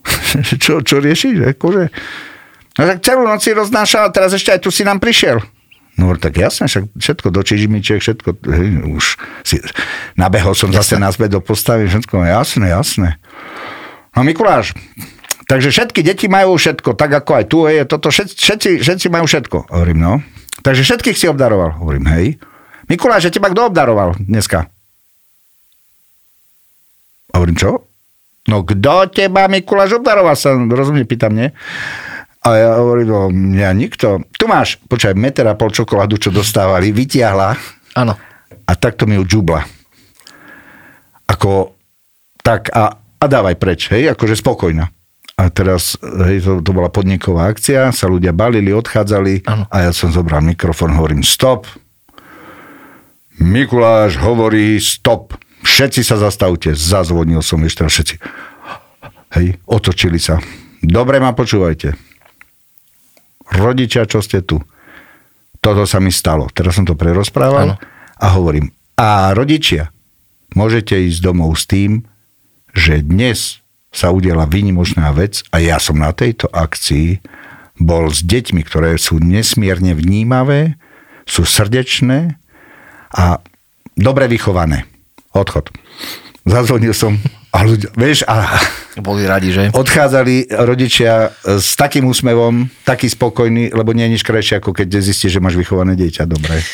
[0.63, 1.57] čo, čo riešiš?
[1.57, 1.85] Akože?
[2.73, 5.45] No tak celú noc si roznášal a teraz ešte aj tu si nám prišiel.
[6.01, 9.05] No tak jasne, však všetko do čižmičiek, všetko, hej, už
[9.45, 9.61] si,
[10.17, 10.97] nabehol som jasne.
[10.97, 13.21] zase naspäť do postavy, všetko, jasné, jasné.
[14.17, 14.73] No Mikuláš,
[15.45, 19.69] takže všetky deti majú všetko, tak ako aj tu je, toto, všetci, všetci majú všetko.
[19.69, 20.13] Hovorím, no.
[20.65, 21.77] Takže všetkých si obdaroval.
[21.77, 22.41] Hovorím, hej.
[22.89, 24.73] Mikuláš, že teba kto obdaroval dneska?
[27.33, 27.89] A hovorím, čo?
[28.47, 30.53] No kto teba, Mikuláš, obdaroval sa?
[30.55, 31.49] Rozumne, pýtam, nie?
[32.43, 33.21] A ja hovorím, no
[33.55, 34.27] ja nikto.
[34.35, 37.55] Tu máš, počkaj, meter a pol čokoládu, čo dostávali, vytiahla.
[37.95, 38.19] Áno.
[38.67, 39.63] A takto mi ju džubla.
[41.31, 41.71] Ako,
[42.43, 44.91] tak a, a dávaj preč, hej, akože spokojná.
[45.39, 49.65] A teraz, hej, to, to bola podniková akcia, sa ľudia balili, odchádzali ano.
[49.71, 51.71] a ja som zobral mikrofón, hovorím stop.
[53.39, 55.39] Mikuláš hovorí stop.
[55.63, 56.75] Všetci sa zastavte.
[56.75, 58.17] Zazvonil som ešte všetci.
[59.33, 60.43] Hej, otočili sa.
[60.83, 61.95] Dobre ma počúvajte.
[63.53, 64.61] Rodičia, čo ste tu?
[65.63, 66.51] Toto sa mi stalo.
[66.51, 67.77] Teraz som to prerozprával Áno.
[68.19, 68.75] a hovorím.
[68.99, 69.95] A rodičia,
[70.59, 72.05] môžete ísť domov s tým,
[72.75, 77.21] že dnes sa udiela výnimočná vec a ja som na tejto akcii
[77.81, 80.81] bol s deťmi, ktoré sú nesmierne vnímavé,
[81.29, 82.37] sú srdečné
[83.13, 83.39] a
[83.95, 84.89] dobre vychované.
[85.33, 85.73] Odchod.
[86.43, 87.17] Zazvonil som
[87.53, 88.57] a ľudia, vieš, a
[89.05, 89.69] Boli radi, že?
[89.77, 95.37] odchádzali rodičia s takým úsmevom, taký spokojný, lebo nie je nič krajšie, ako keď zistíš,
[95.37, 96.25] že máš vychované dieťa.
[96.25, 96.65] Dobre.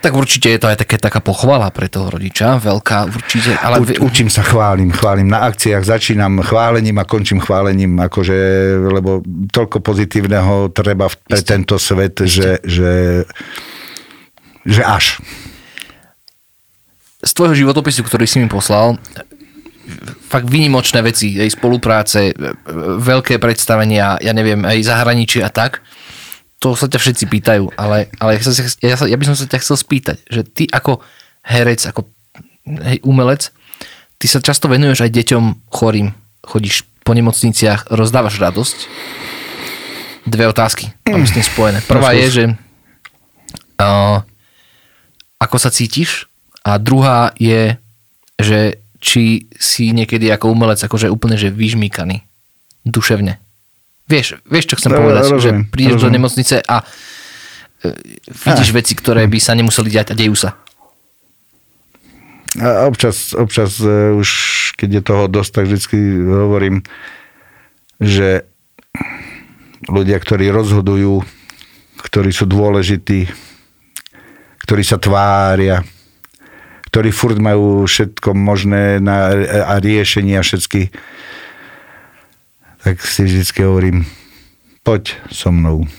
[0.00, 3.56] Tak určite je to aj také, taká pochvala pre toho rodiča, veľká určite.
[3.60, 5.28] Ale U, učím sa, chválim, chválim.
[5.28, 8.38] Na akciách začínam chválením a končím chválením, akože,
[8.80, 13.24] lebo toľko pozitívneho treba pre tento svet, že, že,
[14.68, 15.20] že až.
[17.34, 18.94] Z tvojho životopisu, ktorý si mi poslal,
[20.30, 22.54] fakt výnimočné veci, aj spolupráce, e, e,
[23.02, 25.82] veľké predstavenia, ja neviem, aj zahraničie a tak,
[26.62, 29.50] to sa ťa všetci pýtajú, ale, ale ja, sa, ja, sa, ja by som sa
[29.50, 31.02] ťa chcel spýtať, že ty ako
[31.42, 32.06] herec, ako
[32.86, 33.50] hej, umelec,
[34.22, 36.14] ty sa často venuješ aj deťom chorým,
[36.46, 38.78] chodíš po nemocniciach, rozdávaš radosť.
[40.24, 41.82] Dve otázky mám s tým spojené.
[41.84, 42.44] Prvá je, že
[43.82, 44.24] uh,
[45.36, 46.32] ako sa cítiš
[46.64, 47.76] a druhá je,
[48.40, 52.24] že či si niekedy ako umelec akože úplne že vyžmýkaný
[52.82, 53.36] duševne.
[54.04, 55.22] Vieš, vieš, čo chcem No, povedať?
[55.28, 56.16] rozumiem, že prídeš do rozumiem.
[56.18, 56.84] nemocnice a e,
[58.28, 60.56] vidíš veci, ktoré by sa nemuseli diať a dejú sa.
[62.54, 64.28] A občas, občas e, už,
[64.76, 66.84] keď je toho dosť, tak vždycky hovorím,
[67.98, 68.44] že
[69.84, 71.24] ľudia, ktorí rozhodujú,
[72.00, 73.26] ktorí sú dôležití,
[74.60, 75.80] ktorí sa tvária,
[76.94, 79.34] ktorí furt majú všetko možné na,
[79.66, 80.94] a riešenia všetky,
[82.86, 84.06] tak si vždycky hovorím,
[84.86, 85.90] poď so mnou,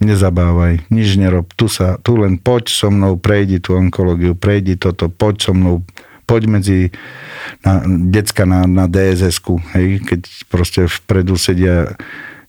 [0.00, 5.12] nezabávaj, nič nerob, tu, sa, tu len poď so mnou, prejdi tú onkológiu, prejdi toto,
[5.12, 5.84] poď so mnou,
[6.24, 6.78] poď medzi
[7.60, 11.92] na, decka na, na DSS-ku, hej, keď proste vpredu sedia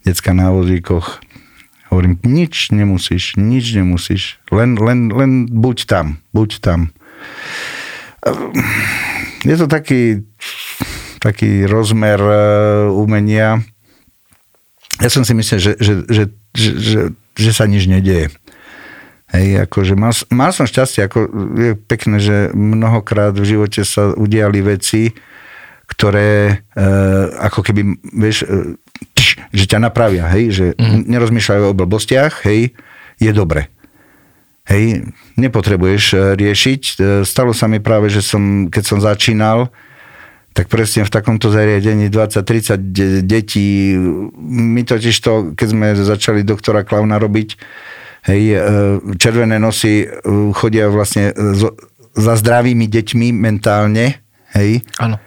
[0.08, 1.19] decka na vozíkoch.
[1.91, 6.96] Hovorím, nič nemusíš, nič nemusíš, len, len, len buď tam, buď tam.
[9.43, 10.23] Je to taký,
[11.19, 12.38] taký rozmer e,
[12.95, 13.59] umenia.
[15.03, 16.23] Ja som si myslel, že, že, že,
[16.55, 17.01] že, že,
[17.36, 18.31] že sa nič nedieje.
[19.33, 21.19] Hej, akože mal, mal som šťastie, ako
[21.57, 25.09] je pekné, že mnohokrát v živote sa udiali veci,
[25.89, 26.86] ktoré e,
[27.41, 27.81] ako keby,
[28.13, 28.77] vieš, e,
[29.17, 31.09] tš, že ťa napravia, hej, že mm.
[31.09, 32.77] nerozmýšľajú o blbostiach, hej,
[33.19, 33.73] je dobre.
[34.63, 36.82] Hej, nepotrebuješ e, riešiť.
[36.82, 36.93] E,
[37.28, 39.67] Stalo sa mi práve, že som, keď som začínal,
[40.56, 43.97] tak presne v takomto zariadení 20-30 de- detí,
[44.39, 47.60] my totiž to, keď sme začali doktora Klauna robiť,
[48.32, 48.60] hej, e,
[49.19, 50.08] červené nosy
[50.56, 51.36] chodia vlastne
[52.13, 54.23] za zdravými deťmi mentálne,
[54.56, 55.19] hej, Áno.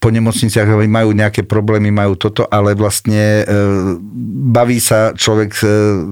[0.00, 3.60] Po nemocniciach majú nejaké problémy, majú toto, ale vlastne e,
[4.48, 5.64] baví sa človek e,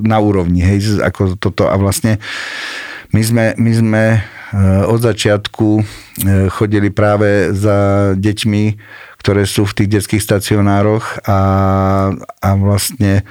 [0.05, 2.21] na úrovni, hej, ako toto a vlastne
[3.17, 4.19] my sme, my sme e,
[4.85, 5.83] od začiatku e,
[6.53, 8.65] chodili práve za deťmi,
[9.25, 11.41] ktoré sú v tých detských stacionároch a,
[12.45, 13.25] a vlastne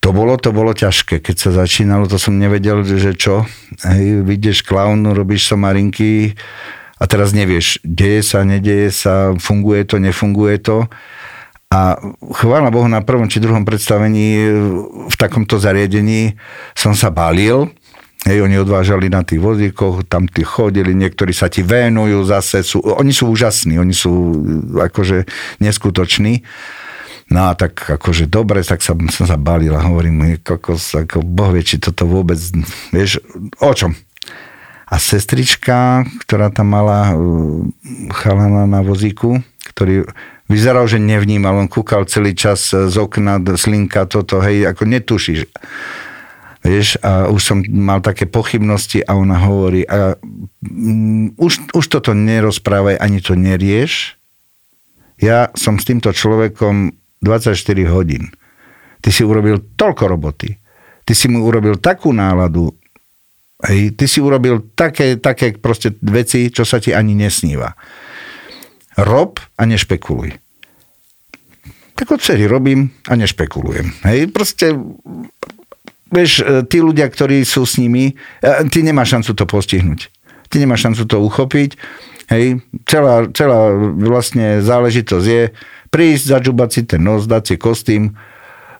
[0.00, 3.44] to bolo, to bolo ťažké, keď sa začínalo, to som nevedel, že čo.
[3.84, 6.36] Hej, vidieš klaun, robíš somarinky
[7.00, 10.84] a teraz nevieš, deje sa, nedeje sa, funguje to, nefunguje to.
[11.72, 11.96] A
[12.36, 14.52] chvála Bohu, na prvom či druhom predstavení
[15.08, 16.36] v takomto zariadení
[16.76, 17.72] som sa balil,
[18.20, 22.84] Hej, oni odvážali na tých vozíkoch, tam tí chodili, niektorí sa ti venujú, zase sú,
[22.84, 24.12] oni sú úžasní, oni sú
[24.76, 25.24] akože
[25.56, 26.44] neskutoční.
[27.32, 31.24] No a tak akože dobre, tak sa, som sa balil a hovorím, "Je kokos, ako
[31.24, 32.36] boh vie, či toto vôbec,
[32.92, 33.24] vieš,
[33.56, 33.96] o čom?
[34.90, 37.62] A sestrička, ktorá tam mala uh,
[38.10, 39.38] chalana na vozíku,
[39.70, 40.10] ktorý
[40.50, 45.46] vyzeral, že nevnímal, on kúkal celý čas z okna, slinka, toto, hej, ako netušíš.
[46.60, 50.18] Vieš, a už som mal také pochybnosti a ona hovorí, a,
[50.60, 54.18] mm, už, už toto nerozprávaj, ani to nerieš.
[55.22, 57.54] Ja som s týmto človekom 24
[57.88, 58.34] hodín.
[59.00, 60.60] Ty si urobil toľko roboty.
[61.08, 62.76] Ty si mu urobil takú náladu.
[63.60, 67.76] Hej, ty si urobil také, také proste veci, čo sa ti ani nesníva.
[68.96, 70.32] Rob a nešpekuluj.
[71.96, 73.92] Tak odvtedy robím a nešpekulujem.
[74.08, 74.72] Hej, proste
[76.08, 80.08] vieš, e, tí ľudia, ktorí sú s nimi, e, ty nemáš šancu to postihnúť.
[80.48, 81.76] Ty nemáš šancu to uchopiť.
[82.32, 85.42] Hej, celá, celá vlastne záležitosť je
[85.90, 88.16] prísť, začúbať si ten nos, dať si kostým,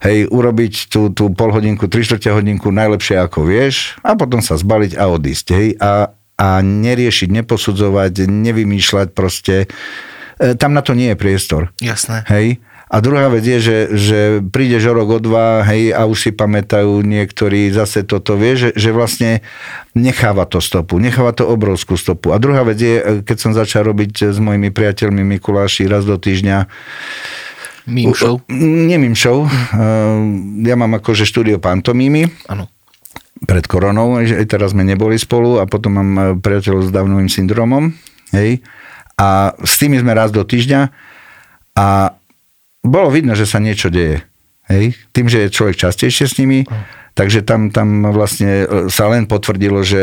[0.01, 4.97] hej, urobiť tú, tú pol hodinku, tri hodinku najlepšie ako vieš a potom sa zbaliť
[4.97, 9.69] a odísť, hej, a, a neriešiť, neposudzovať, nevymýšľať proste,
[10.41, 11.69] e, tam na to nie je priestor.
[11.79, 12.25] Jasné.
[12.27, 16.19] Hej, a druhá vec je, že, že prídeš o rok, o dva, hej, a už
[16.27, 19.47] si pamätajú niektorí zase toto, vie, že, že vlastne
[19.95, 22.35] necháva to stopu, necháva to obrovskú stopu.
[22.35, 26.67] A druhá vec je, keď som začal robiť s mojimi priateľmi Mikuláši raz do týždňa,
[27.89, 28.41] Mím show?
[28.53, 29.49] Nie mím show.
[30.61, 32.29] Ja mám akože štúdio pantomímy.
[32.51, 32.69] Áno.
[33.41, 37.89] Pred koronou, aj teraz sme neboli spolu a potom mám e, priateľov s Downovým syndromom.
[38.37, 38.61] Hej.
[39.17, 40.93] A s tými sme raz do týždňa
[41.73, 42.17] a
[42.85, 44.21] bolo vidno, že sa niečo deje.
[44.69, 44.93] Hej?
[45.17, 46.69] Tým, že je človek častejšie s nimi,
[47.17, 50.03] takže tam, tam vlastne e, sa len potvrdilo, že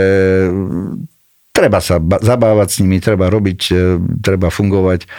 [1.58, 5.10] treba sa zabávať s nimi, treba robiť, e, treba fungovať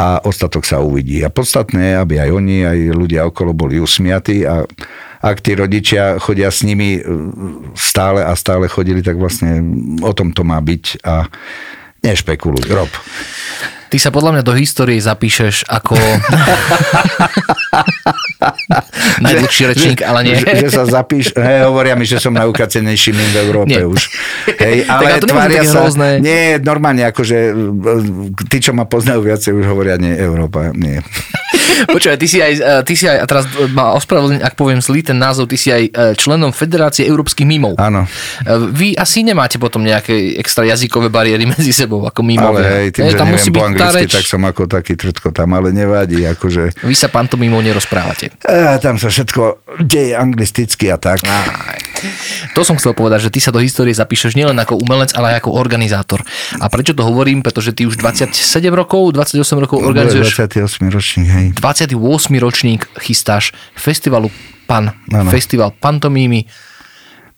[0.00, 1.20] a ostatok sa uvidí.
[1.20, 4.64] A podstatné je, aby aj oni, aj ľudia okolo boli usmiatí a
[5.22, 7.00] ak tí rodičia chodia s nimi e,
[7.76, 9.60] stále a stále chodili, tak vlastne
[10.00, 11.28] o tom to má byť a
[12.00, 12.90] nešpekuluj, rob.
[13.92, 15.92] Ty sa podľa mňa do histórie zapíšeš ako
[19.20, 20.36] najdlhší rečník, ale nie.
[20.40, 23.84] Že, že sa zapíš, hej, hovoria mi, že som najúkacenejší mým v Európe nie.
[23.84, 24.00] už.
[24.62, 26.22] Hej, ale tak, tvária sa, hrozné.
[26.22, 27.52] nie, normálne, akože
[28.48, 31.02] tí, čo ma poznajú viacej, už hovoria, nie, Európa, nie.
[31.88, 35.00] Počúvaj, ty si aj, e, ty si aj, a teraz ma ospravedlňujem, ak poviem zlý
[35.02, 37.76] ten názov, ty si aj e, členom Federácie európskych mimov.
[37.80, 38.06] Áno.
[38.06, 42.54] E, vy asi nemáte potom nejaké extra jazykové bariéry medzi sebou, ako mimo.
[42.54, 44.12] Ale hej, tým, že tam musí byť po anglicky, reč...
[44.12, 46.24] tak som ako taký trtko tam, ale nevadí.
[46.24, 46.86] Akože...
[46.86, 48.32] Vy sa pantomimou nerozprávate.
[48.46, 51.24] A, tam sa všetko deje anglisticky a tak.
[51.26, 51.91] Aj.
[52.54, 55.44] To som chcel povedať, že ty sa do histórie zapíšeš nielen ako umelec, ale aj
[55.44, 56.20] ako organizátor.
[56.58, 57.40] A prečo to hovorím?
[57.40, 58.36] Pretože ty už 27
[58.72, 60.48] rokov, 28 rokov organizuješ...
[60.50, 61.46] 28 ročník, hej.
[61.56, 61.98] 28
[62.42, 64.30] ročník chystáš festivalu
[64.66, 65.30] PAN, ano.
[65.30, 66.46] festival pantomímy,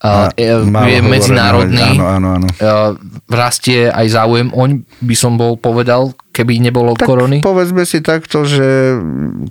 [0.05, 2.49] uh, je medzinárodný, áno, áno, áno.
[2.61, 2.95] Uh,
[3.33, 7.39] rastie aj záujem oň, by som bol povedal, keby nebolo tak korony?
[7.39, 8.99] povedzme si takto, že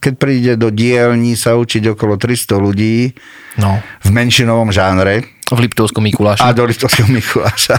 [0.04, 3.16] keď príde do dielní sa učiť okolo 300 ľudí
[3.64, 3.80] no.
[3.80, 6.42] v menšinovom žánre, v Liptovskom Mikuláši.
[6.42, 7.78] A do Liptovského Mikuláša.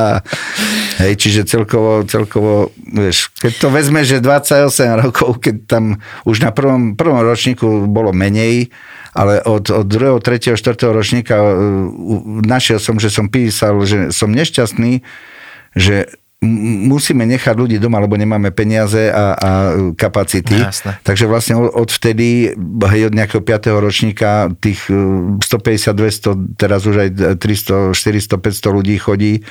[1.04, 5.84] Hej, čiže celkovo, celkovo, vieš, keď to vezme, že 28 rokov, keď tam
[6.26, 8.74] už na prvom, prvom ročníku bolo menej,
[9.14, 11.52] ale od, od druhého, tretieho, štvrtého ročníka uh,
[12.42, 15.02] našiel som, že som písal, že som nešťastný,
[15.74, 19.50] že musíme nechať ľudí doma, lebo nemáme peniaze a, a
[19.92, 20.56] kapacity.
[20.56, 20.96] No, jasné.
[21.04, 23.76] Takže vlastne od vtedy, hej, od nejakého 5.
[23.76, 29.44] ročníka, tých 150, e, 200, teraz už aj 300, 400, 500 ľudí chodí.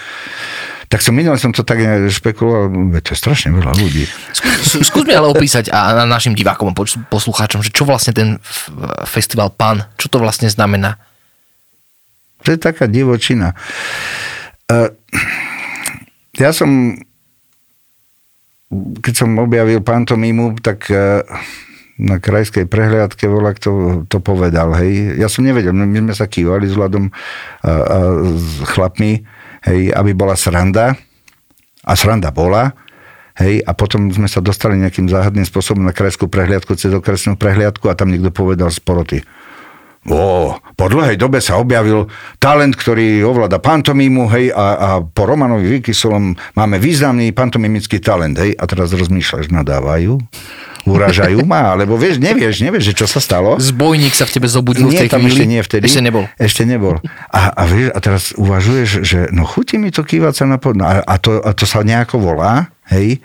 [0.90, 1.78] Tak som minul som to tak
[2.10, 2.74] špekuloval,
[3.06, 4.10] to je strašne veľa ľudí.
[4.82, 6.78] Skús mi ale opísať a našim divákom a
[7.14, 8.42] poslucháčom, že čo vlastne ten
[9.06, 10.98] festival PAN, čo to vlastne znamená?
[12.42, 13.54] To je taká divočina.
[14.66, 14.90] Uh,
[16.40, 16.96] ja som,
[19.04, 21.20] keď som objavil pantomimu, tak eh,
[22.00, 25.20] na krajskej prehliadke volá, kto to povedal, hej.
[25.20, 27.14] Ja som nevedel, my sme sa kývali s Vladom a,
[27.68, 27.98] a
[28.40, 29.28] s chlapmi,
[29.68, 30.96] hej, aby bola sranda.
[31.84, 32.72] A sranda bola,
[33.36, 37.92] hej, a potom sme sa dostali nejakým záhadným spôsobom na krajskú prehliadku, cez okresnú prehliadku
[37.92, 39.20] a tam niekto povedal z poroty
[40.08, 42.08] Ó, po dlhej dobe sa objavil
[42.40, 48.56] talent, ktorý ovláda pantomímu, hej, a, a po Romanovi Vykysolom máme významný pantomimický talent, hej,
[48.56, 50.16] a teraz rozmýšľaš, nadávajú,
[50.88, 53.60] uražajú ma, alebo vieš, nevieš, nevieš, že čo sa stalo.
[53.60, 55.34] Zbojník sa v tebe zobudil nie, v tej tam chvíli?
[55.36, 55.86] ešte nie vtedy.
[55.88, 56.24] Ešte nebol.
[56.40, 56.96] Ešte nebol.
[57.32, 60.80] A, a, vieš, a teraz uvažuješ, že no chutí mi to kývať sa na pod...
[60.80, 63.20] A, a, to, a to sa nejako volá, hej,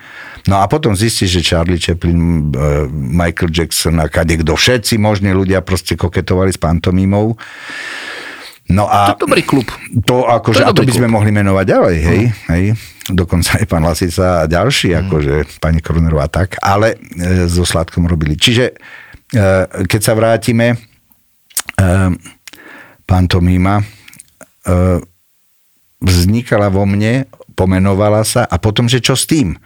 [0.44, 5.32] No a potom zistíš, že Charlie Chaplin, e, Michael Jackson a kade kto všetci možní
[5.32, 7.40] ľudia proste koketovali s pantomímou.
[8.68, 9.12] No a...
[9.12, 9.64] To je dobrý klub.
[10.04, 11.00] To, akože, to a to by klub.
[11.00, 12.64] sme mohli menovať ďalej, hej, uh hej.
[13.04, 18.08] Dokonca aj pán Lasica a ďalší, uh akože pani Kronerová tak, ale e, so Sladkom
[18.08, 18.32] robili.
[18.40, 18.74] Čiže e,
[19.84, 20.76] keď sa vrátime, e,
[23.04, 23.84] pantomíma e,
[26.00, 29.56] vznikala vo mne, pomenovala sa a potom, že čo s tým?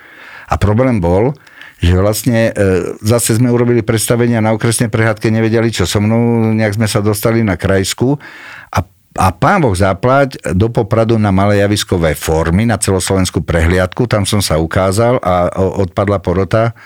[0.50, 1.38] A problém bol,
[1.78, 2.52] že vlastne e,
[3.06, 7.46] zase sme urobili predstavenia na okresnej prehľadke, nevedeli čo so mnou, nejak sme sa dostali
[7.46, 8.18] na krajsku
[8.74, 8.78] a
[9.16, 14.44] a pán Boh zaplať do Popradu na malé javiskové formy, na celoslovenskú prehliadku, tam som
[14.44, 16.76] sa ukázal a odpadla porota.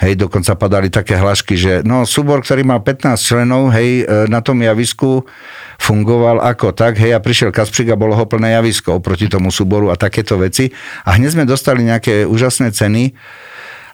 [0.00, 4.40] Hej, dokonca padali také hlášky, že no, súbor, ktorý mal 15 členov, hej, e, na
[4.40, 5.28] tom javisku
[5.76, 9.92] fungoval ako tak, hej, a prišiel Kaspřík a bolo ho plné javisko oproti tomu súboru
[9.92, 10.72] a takéto veci.
[11.04, 13.12] A hneď sme dostali nejaké úžasné ceny,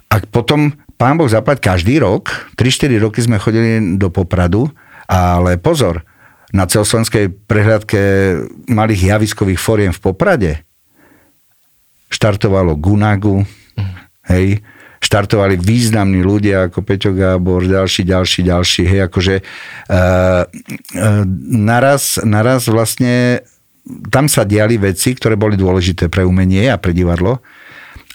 [0.07, 4.71] a potom pán Boh zaplať každý rok, 3-4 roky sme chodili do Popradu,
[5.11, 6.07] ale pozor,
[6.55, 8.01] na celoslovenskej prehľadke
[8.71, 10.53] malých javiskových foriem v Poprade
[12.07, 13.43] štartovalo Gunagu,
[14.31, 14.63] hej,
[15.03, 22.71] štartovali významní ľudia ako Peťo Gábor, ďalší, ďalší, ďalší, hej, akože uh, uh, naraz, naraz
[22.71, 23.43] vlastne
[24.11, 27.39] tam sa diali veci, ktoré boli dôležité pre umenie a pre divadlo.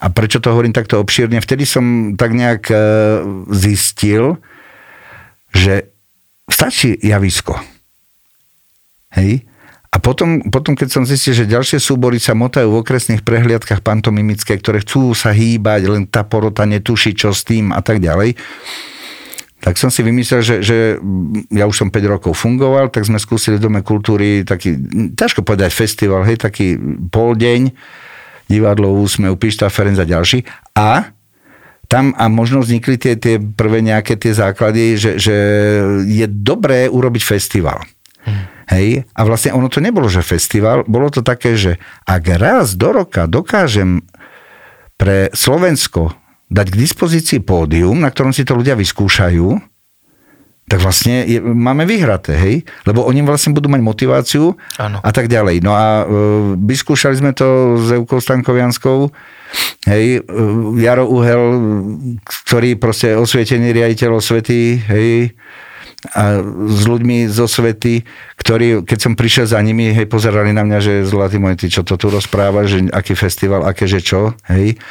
[0.02, 1.38] A prečo to hovorím takto obšírne?
[1.40, 2.80] Vtedy som tak nejak uh,
[3.54, 4.42] zistil,
[5.54, 5.94] že
[6.50, 7.56] stačí javisko.
[9.16, 9.48] Hej?
[9.92, 14.56] A potom, potom, keď som zistil, že ďalšie súbory sa motajú v okresných prehliadkach pantomimické,
[14.56, 18.40] ktoré chcú sa hýbať, len tá porota netuší, čo s tým a tak ďalej,
[19.62, 20.78] tak som si vymyslel, že, že
[21.54, 24.74] ja už som 5 rokov fungoval, tak sme skúsili v Dome kultúry taký,
[25.14, 26.80] ťažko povedať festival, hej, taký
[27.14, 27.70] pol deň,
[28.50, 30.48] divadlo Úsmev, Pišta, Ferenc a ďalší.
[30.74, 31.14] A
[31.86, 35.36] tam a možno vznikli tie, tie prvé nejaké tie základy, že, že
[36.08, 37.84] je dobré urobiť festival.
[38.24, 38.48] Hmm.
[38.72, 39.04] Hej?
[39.12, 41.76] A vlastne ono to nebolo, že festival, bolo to také, že
[42.08, 44.02] ak raz do roka dokážem
[44.96, 46.16] pre Slovensko
[46.48, 49.72] dať k dispozícii pódium, na ktorom si to ľudia vyskúšajú,
[50.72, 52.56] tak vlastne je, máme vyhraté, hej?
[52.88, 55.04] Lebo oni vlastne budú mať motiváciu ano.
[55.04, 55.60] a tak ďalej.
[55.60, 56.16] No a e,
[56.56, 59.12] vyskúšali sme to s Eukou Stankovianskou,
[59.92, 60.40] hej, e,
[60.80, 61.44] Jaro Uhel,
[62.24, 65.36] ktorý proste osvietený riaditeľ osvety, hej,
[66.10, 68.02] a s ľuďmi zo svety,
[68.42, 71.86] ktorí, keď som prišiel za nimi, hej, pozerali na mňa, že zlatý môj, ty čo
[71.86, 74.82] to tu rozpráva, že aký festival, aké, že čo, hej.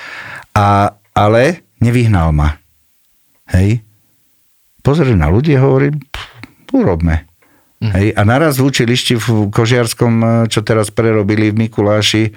[0.54, 2.62] A, ale nevyhnal ma.
[3.50, 3.82] Hej.
[4.86, 5.90] Pozreli na ľudí a hovorí,
[6.70, 7.26] urobme.
[7.82, 7.90] Mm.
[7.90, 8.06] Hej.
[8.14, 12.30] A naraz v učilišti v Kožiarskom, čo teraz prerobili v Mikuláši,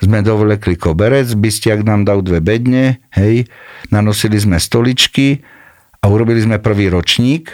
[0.00, 3.46] sme dovlekli koberec, bystiak nám dal dve bedne, hej,
[3.92, 5.44] nanosili sme stoličky
[6.00, 7.52] a urobili sme prvý ročník,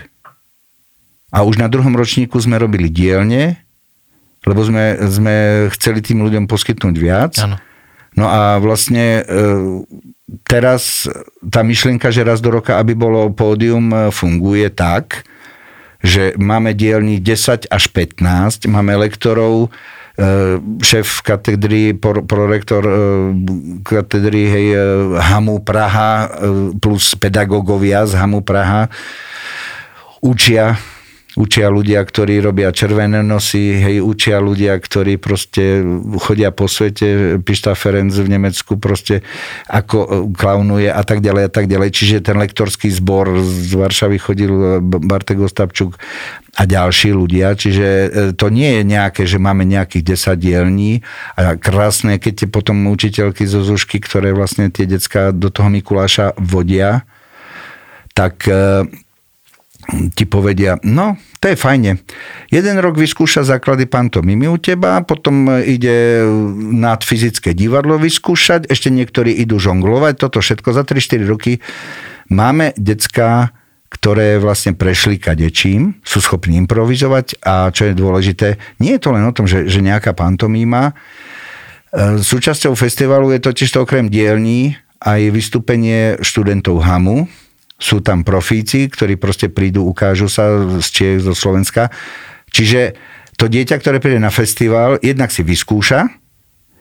[1.31, 3.59] a už na druhom ročníku sme robili dielne,
[4.47, 7.35] lebo sme, sme chceli tým ľuďom poskytnúť viac.
[7.43, 7.59] Ano.
[8.16, 9.22] No a vlastne e,
[10.47, 11.05] teraz
[11.45, 15.27] tá myšlienka, že raz do roka, aby bolo pódium, e, funguje tak,
[16.01, 21.93] že máme dielní 10 až 15, máme lektorov, e, šéf katedry,
[22.24, 22.87] prorektor
[23.85, 24.66] katedry hej,
[25.20, 26.31] HAMU Praha
[26.81, 28.89] plus pedagógovia z HAMU Praha
[30.24, 30.81] učia
[31.37, 35.84] učia ľudia, ktorí robia červené nosy, hej, učia ľudia, ktorí proste
[36.24, 39.20] chodia po svete, Pišta Ferenc v Nemecku proste
[39.68, 41.93] ako e, klaunuje a tak ďalej a tak ďalej.
[41.93, 46.01] Čiže ten lektorský zbor z Varšavy chodil e, Bartek Ostapčuk
[46.57, 51.05] a ďalší ľudia, čiže e, to nie je nejaké, že máme nejakých 10 dielní
[51.37, 56.32] a krásne, keď tie potom učiteľky zo Zušky, ktoré vlastne tie decka do toho Mikuláša
[56.41, 57.05] vodia,
[58.16, 58.49] tak
[60.18, 62.03] ti povedia, no, to je fajne.
[62.51, 66.26] Jeden rok vyskúša základy pantomimy u teba, potom ide
[66.74, 71.53] nad fyzické divadlo vyskúšať, ešte niektorí idú žonglovať, toto všetko za 3-4 roky.
[72.26, 73.55] Máme decka,
[73.87, 79.22] ktoré vlastne prešli kadečím, sú schopní improvizovať a čo je dôležité, nie je to len
[79.22, 80.91] o tom, že, že nejaká pantomíma.
[80.91, 80.93] E,
[82.18, 87.30] súčasťou festivalu je totiž to okrem dielní aj vystúpenie študentov HAMu,
[87.77, 91.93] sú tam profíci, ktorí proste prídu, ukážu sa z Čiech, zo Slovenska.
[92.49, 92.97] Čiže
[93.37, 96.09] to dieťa, ktoré príde na festival, jednak si vyskúša,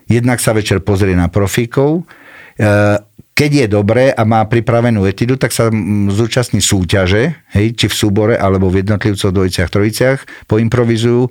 [0.08, 2.08] jednak sa večer pozrie na profíkov,
[2.56, 2.96] e,
[3.36, 5.68] keď je dobré a má pripravenú etidu, tak sa
[6.08, 11.28] zúčastní súťaže, hej, či v súbore, alebo v jednotlivcoch, dvojiciach, trojiciach, poimprovizujú,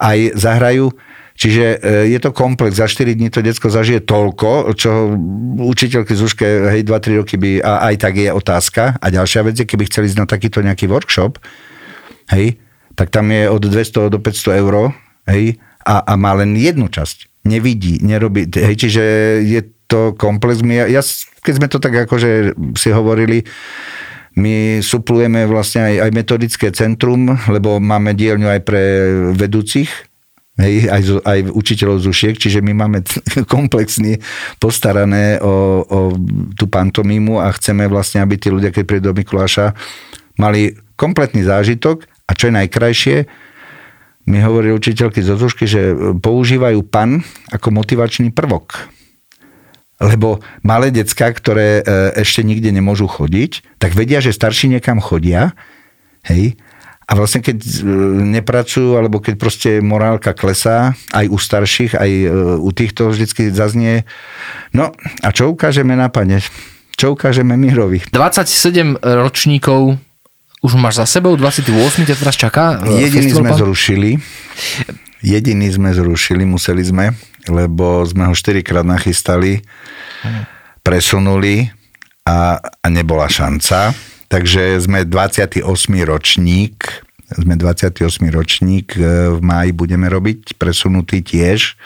[0.00, 0.96] aj zahrajú
[1.32, 2.76] Čiže e, je to komplex.
[2.76, 5.16] Za 4 dní to detsko zažije toľko, čo
[5.58, 9.00] učiteľky Zuške, hej, 2-3 roky by, a aj tak je otázka.
[9.00, 11.40] A ďalšia vec je, keby chceli ísť na takýto nejaký workshop,
[12.30, 12.60] hej,
[12.94, 14.92] tak tam je od 200 do 500 eur,
[15.28, 17.42] hej, a, a má len jednu časť.
[17.48, 19.04] Nevidí, nerobí, hej, čiže
[19.42, 19.60] je
[19.90, 20.62] to komplex.
[20.62, 21.02] My, ja,
[21.42, 23.42] keď sme to tak akože si hovorili,
[24.32, 28.82] my suplujeme vlastne aj, aj metodické centrum, lebo máme dielňu aj pre
[29.36, 30.11] vedúcich,
[30.60, 33.00] Hej, aj, aj učiteľov zušiek, čiže my máme
[33.54, 34.20] komplexne
[34.60, 35.98] postarané o, o
[36.52, 39.72] tú pantomímu a chceme vlastne, aby tí ľudia, keď prídu do Mikuláša,
[40.36, 43.16] mali kompletný zážitok a čo je najkrajšie,
[44.28, 48.92] mi hovorí učiteľky zo Zušky, že používajú pan ako motivačný prvok.
[49.98, 51.82] Lebo malé decka, ktoré e,
[52.22, 55.54] ešte nikde nemôžu chodiť, tak vedia, že starší niekam chodia,
[56.26, 56.54] hej,
[57.12, 57.70] a vlastne keď e,
[58.40, 64.08] nepracujú, alebo keď proste morálka klesá, aj u starších, aj e, u týchto vždycky zaznie,
[64.72, 66.40] no a čo ukážeme na pane?
[66.92, 68.04] čo ukážeme Mirovi.
[68.14, 69.98] 27 ročníkov
[70.62, 72.78] už máš za sebou, 28 ťa teraz čaká?
[72.78, 74.10] e, Jediný festival sme zrušili.
[75.18, 77.10] Jediný sme zrušili, museli sme,
[77.50, 79.62] lebo sme ho 4 krát nachystali,
[80.86, 81.70] presunuli
[82.22, 84.11] a, a nebola šanca.
[84.32, 85.60] Takže sme 28.
[86.08, 87.04] ročník,
[87.36, 88.32] sme 28.
[88.32, 91.76] ročník, e, v máji budeme robiť, presunutý tiež.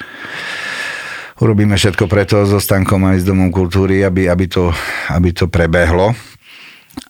[1.43, 4.71] Urobíme všetko preto so Stankom aj s Domom kultúry, aby, aby, to,
[5.11, 6.15] aby to prebehlo.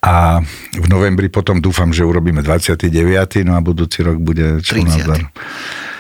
[0.01, 0.41] A
[0.73, 2.89] v novembri potom dúfam, že urobíme 29.
[3.45, 4.89] No a budúci rok bude čo 30..
[4.89, 5.21] názor.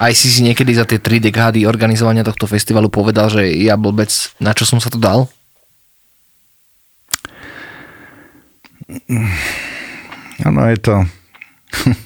[0.01, 4.09] Aj si si niekedy za tie tri dekády organizovania tohto festivalu povedal, že ja blbec,
[4.41, 5.28] na čo som sa tu dal?
[10.47, 10.95] Áno, je to...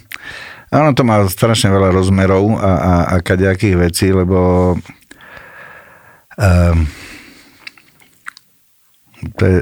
[0.70, 4.72] Áno, to má strašne veľa rozmerov a, a, a kadejakých vecí, lebo
[6.38, 6.78] um,
[9.36, 9.58] to je,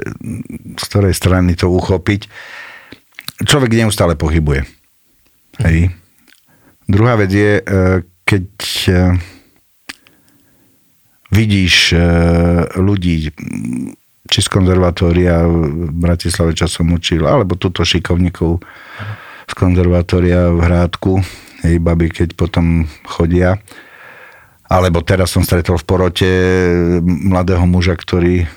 [0.77, 2.29] z ktorej strany to uchopiť.
[3.43, 4.63] Človek neustále pohybuje.
[5.63, 5.91] Hej.
[6.89, 7.63] Druhá vec je, e,
[8.25, 8.49] keď
[8.89, 8.93] e,
[11.29, 11.99] vidíš e,
[12.79, 13.29] ľudí,
[14.29, 18.61] či z konzervatória v Bratislave, čo som učil, alebo túto šikovníkov
[19.49, 21.13] z konzervatória v Hrádku,
[21.65, 23.57] hej, baby, keď potom chodia.
[24.69, 26.29] Alebo teraz som stretol v porote
[27.01, 28.47] mladého muža, ktorý e,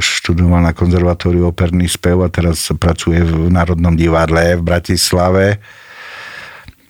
[0.00, 5.60] študoval na konzervatóriu operný spev a teraz pracuje v Národnom divadle v Bratislave.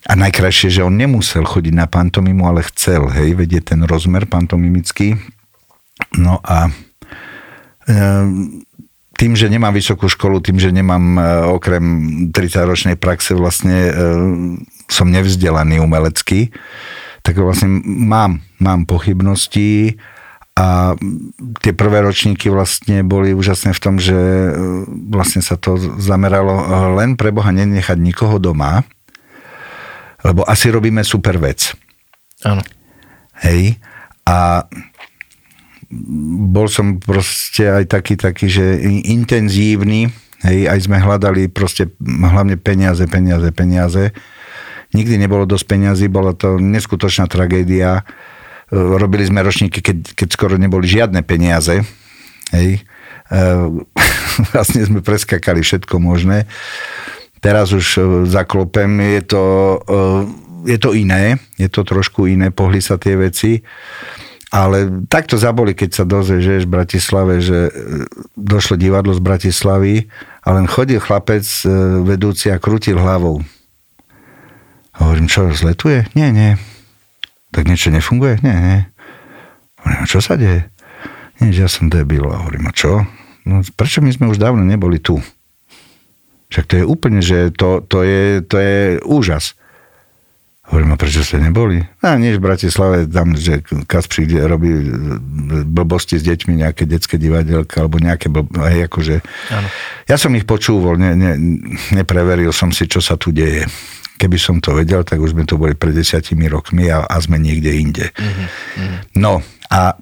[0.07, 5.19] A najkrajšie, že on nemusel chodiť na pantomimu, ale chcel, hej, vedie ten rozmer pantomimický.
[6.15, 6.71] No a
[9.15, 11.21] tým, že nemám vysokú školu, tým, že nemám e,
[11.55, 11.83] okrem
[12.35, 13.91] 30-ročnej praxe vlastne e,
[14.91, 16.51] som nevzdelaný umelecký,
[17.23, 19.95] tak vlastne mám, mám pochybnosti
[20.55, 20.95] a
[21.63, 24.49] tie prvé ročníky vlastne boli úžasné v tom, že e,
[25.09, 26.67] vlastne sa to zameralo
[26.99, 28.83] len pre Boha nenechať nikoho doma,
[30.27, 31.71] lebo asi robíme super vec.
[32.43, 32.59] Áno.
[33.47, 33.79] Hej.
[34.27, 34.67] A
[36.51, 38.65] bol som proste aj taký, taký, že
[39.07, 40.11] intenzívny,
[40.43, 44.11] hej, aj sme hľadali proste hlavne peniaze, peniaze, peniaze.
[44.95, 48.05] Nikdy nebolo dosť peniazy, bola to neskutočná tragédia.
[48.71, 51.83] Robili sme ročníky, keď, keď skoro neboli žiadne peniaze.
[52.55, 52.85] Hej.
[54.53, 56.45] Vlastne sme preskakali všetko možné.
[57.43, 59.43] Teraz už zaklopem, je to,
[60.65, 63.61] je to iné, je to trošku iné, pohli sa tie veci.
[64.55, 67.75] Ale takto zaboli, keď sa dozve, že v Bratislave, že
[68.39, 70.07] došlo divadlo z Bratislavy
[70.47, 71.43] a len chodil chlapec
[72.07, 73.43] vedúci a krútil hlavou.
[74.95, 76.07] Hovorím, čo, zletuje?
[76.15, 76.55] Nie, nie.
[77.51, 78.39] Tak niečo nefunguje?
[78.47, 78.79] Nie, nie.
[79.83, 80.71] Hovorím, a čo sa deje?
[81.43, 82.23] Nie, ja som debil.
[82.31, 83.03] A hovorím, a čo?
[83.43, 85.19] No, prečo my sme už dávno neboli tu?
[86.47, 89.59] Však to je úplne, že to, to, je, to je úžas.
[90.65, 91.77] Hovorím, a prečo ste neboli?
[92.01, 94.73] A nie v Bratislave, tam, že Kasprík robí
[95.69, 99.15] blbosti s deťmi, nejaké detské divadelka, alebo nejaké blbosti, hej, akože...
[99.53, 99.67] Ano.
[100.09, 101.31] Ja som ich počúval, ne, ne,
[101.93, 103.69] nepreveril som si, čo sa tu deje.
[104.17, 107.37] Keby som to vedel, tak už sme tu boli pred desiatimi rokmi a, a sme
[107.37, 108.05] niekde inde.
[108.15, 109.21] Mm-hmm.
[109.21, 109.93] No a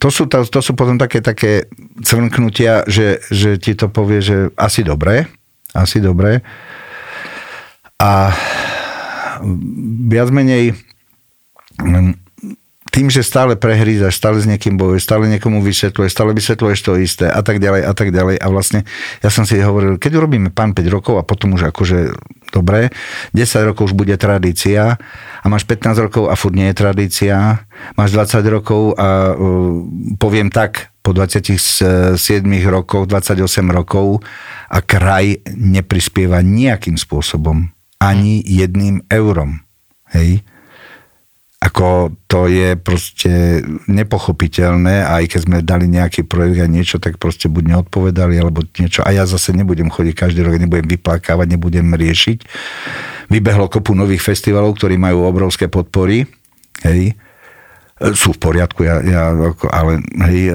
[0.00, 1.68] to sú, to, to sú potom také, také
[2.00, 5.28] cvrnknutia, že, že ti to povie, že asi dobre,
[5.76, 6.40] asi dobre.
[8.00, 8.32] A
[10.10, 10.76] viac menej
[12.94, 17.26] tým, že stále prehrízaš, stále s niekým bojuješ, stále niekomu vysvetľuješ, stále vysvetľuješ to isté
[17.26, 18.38] a tak ďalej a tak ďalej.
[18.38, 18.86] A vlastne
[19.18, 22.14] ja som si hovoril, keď urobíme pán 5 rokov a potom už akože
[22.54, 22.94] dobre,
[23.34, 25.02] 10 rokov už bude tradícia
[25.42, 27.66] a máš 15 rokov a furt nie je tradícia,
[27.98, 29.82] máš 20 rokov a uh,
[30.14, 32.16] poviem tak, po 27
[32.70, 33.36] rokoch, 28
[33.68, 34.24] rokov
[34.70, 37.74] a kraj neprispieva nejakým spôsobom
[38.04, 39.64] ani jedným eurom.
[40.12, 40.44] Hej?
[41.64, 47.48] Ako to je proste nepochopiteľné aj keď sme dali nejaký projekt a niečo, tak proste
[47.48, 49.00] buď neodpovedali alebo niečo.
[49.00, 52.44] A ja zase nebudem chodiť každý rok, nebudem vyplakávať, nebudem riešiť.
[53.32, 56.28] Vybehlo kopu nových festivalov, ktorí majú obrovské podpory.
[56.84, 57.16] Hej.
[58.12, 59.32] Sú v poriadku, ja, ja,
[59.72, 60.52] ale hej,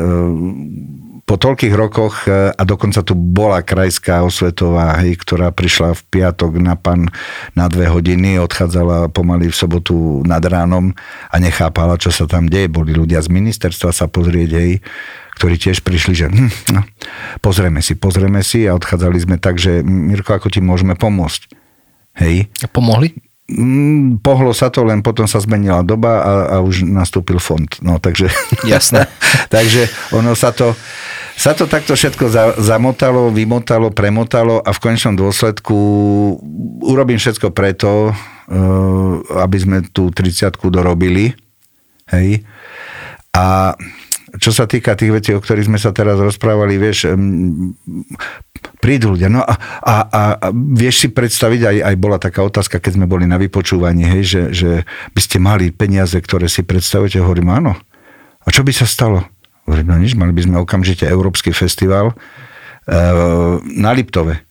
[1.30, 6.74] po toľkých rokoch a dokonca tu bola krajská osvetová, hej, ktorá prišla v piatok na
[6.74, 7.06] pan
[7.54, 10.90] na dve hodiny, odchádzala pomaly v sobotu nad ránom
[11.30, 12.74] a nechápala, čo sa tam deje.
[12.74, 14.72] Boli ľudia z ministerstva sa pozrieť, hej,
[15.38, 16.82] ktorí tiež prišli, že hm, no,
[17.46, 21.46] pozrieme si, pozrieme si a odchádzali sme tak, že Mirko, ako ti môžeme pomôcť?
[22.26, 22.50] Hej.
[22.66, 23.14] A pomohli?
[23.50, 27.70] Mm, pohlo sa to, len potom sa zmenila doba a, a už nastúpil fond.
[27.86, 28.34] No takže...
[28.66, 29.06] Jasné.
[29.54, 30.74] takže ono sa to
[31.40, 35.78] sa to takto všetko za, zamotalo, vymotalo, premotalo a v konečnom dôsledku
[36.84, 41.32] urobím všetko preto, uh, aby sme tú 30 dorobili.
[42.12, 42.44] Hej.
[43.32, 43.72] A
[44.36, 47.08] čo sa týka tých vecí, o ktorých sme sa teraz rozprávali, vieš,
[48.84, 49.32] prídu ľudia.
[49.32, 53.08] No a, a, a, a vieš si predstaviť, aj, aj bola taká otázka, keď sme
[53.08, 54.72] boli na vypočúvaní, hej, že, že
[55.16, 57.24] by ste mali peniaze, ktoré si predstavujete.
[57.24, 57.74] Hovorím, áno.
[58.44, 59.39] A čo by sa stalo?
[59.70, 62.16] Hovorím, no nič, mali by sme okamžite Európsky festival e,
[63.78, 64.42] na Liptove.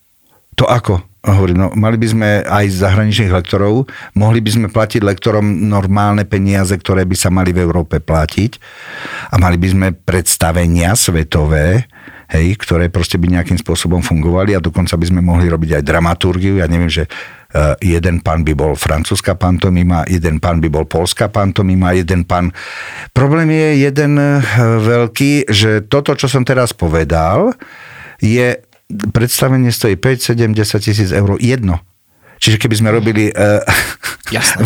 [0.55, 1.03] To ako?
[1.27, 6.71] Hovorím, no mali by sme aj zahraničných lektorov, mohli by sme platiť lektorom normálne peniaze,
[6.71, 8.55] ktoré by sa mali v Európe platiť
[9.27, 11.91] a mali by sme predstavenia svetové,
[12.31, 16.63] hej, ktoré proste by nejakým spôsobom fungovali a dokonca by sme mohli robiť aj dramaturgiu.
[16.63, 17.11] Ja neviem, že
[17.81, 22.53] jeden pán by bol francúzska pantomima, jeden pán by bol polská pantomima, jeden pán...
[23.09, 27.57] Problém je jeden e, veľký, že toto, čo som teraz povedal,
[28.21, 31.81] je predstavenie stojí 5, 7, 10 tisíc eur jedno.
[32.39, 33.59] Čiže keby sme robili uh,
[34.35, 34.63] Jasne,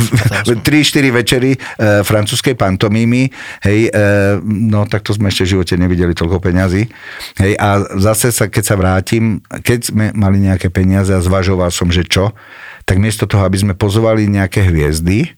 [0.62, 3.34] 3-4 večery uh, francúzskej pantomímy,
[3.66, 6.86] hej, uh, no tak to sme ešte v živote nevideli toľko peňazí.
[7.42, 11.90] Hej, a zase sa, keď sa vrátim, keď sme mali nejaké peniaze a zvažoval som,
[11.90, 12.32] že čo,
[12.86, 15.34] tak miesto toho, aby sme pozovali nejaké hviezdy,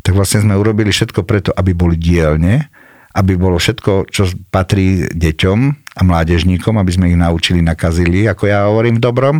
[0.00, 2.72] tak vlastne sme urobili všetko preto, aby boli dielne,
[3.12, 5.58] aby bolo všetko, čo patrí deťom
[5.98, 9.36] a mládežníkom, aby sme ich naučili, nakazili, ako ja hovorím v dobrom.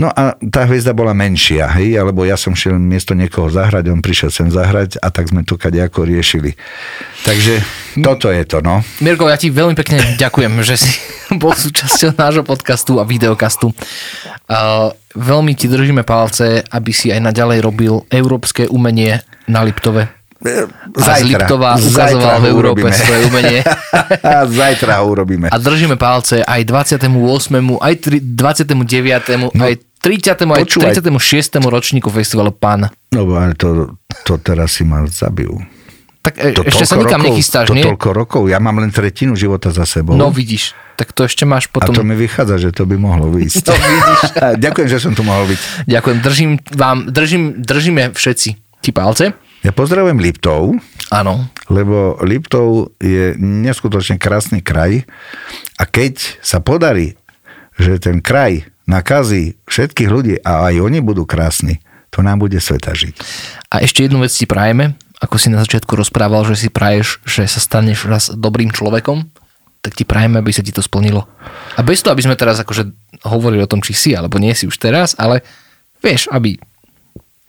[0.00, 4.00] No a tá hviezda bola menšia, hej, alebo ja som šiel miesto niekoho zahrať, on
[4.00, 6.56] prišiel sem zahrať a tak sme to kadejako riešili.
[7.28, 7.60] Takže
[8.00, 8.80] toto je to, no.
[9.04, 10.96] Mirko, ja ti veľmi pekne ďakujem, že si
[11.42, 13.76] bol súčasťou nášho podcastu a videokastu.
[15.12, 20.21] Veľmi ti držíme palce, aby si aj naďalej robil európske umenie na Liptove.
[20.42, 20.98] Zajtra.
[20.98, 22.98] A z Liptova ukazoval v Európe urobíme.
[22.98, 23.60] svoje umenie.
[24.58, 25.46] Zajtra ho urobíme.
[25.48, 27.06] A držíme palce aj 28.,
[27.78, 30.34] aj 29., no, aj 30.
[30.34, 31.62] aj 36.
[31.62, 32.90] ročníku festivalu Pán.
[33.14, 33.94] No ale to,
[34.26, 35.62] to teraz si ma zabijú.
[36.22, 37.82] Tak e, to ešte sa nikam rokov, nechystáš, to nie?
[37.82, 40.14] toľko rokov, ja mám len tretinu života za sebou.
[40.14, 41.90] No vidíš, tak to ešte máš potom...
[41.90, 43.66] A to mi vychádza, že to by mohlo výjsť.
[43.66, 44.20] No vidíš.
[44.66, 45.60] Ďakujem, že som tu mohol byť.
[45.90, 48.48] Ďakujem, držím vám, držím, držíme všetci
[48.82, 49.34] ti palce.
[49.62, 50.74] Ja pozdravujem Liptov.
[51.14, 51.46] Áno.
[51.70, 55.06] Lebo Liptov je neskutočne krásny kraj
[55.78, 57.14] a keď sa podarí,
[57.78, 61.78] že ten kraj nakazí všetkých ľudí a aj oni budú krásni,
[62.10, 63.14] to nám bude sveta žiť.
[63.70, 67.46] A ešte jednu vec ti prajeme, ako si na začiatku rozprával, že si praješ, že
[67.46, 69.30] sa staneš raz dobrým človekom,
[69.78, 71.30] tak ti prajeme, aby sa ti to splnilo.
[71.78, 72.90] A bez toho, aby sme teraz akože
[73.30, 75.46] hovorili o tom, či si alebo nie si už teraz, ale
[76.02, 76.58] vieš, aby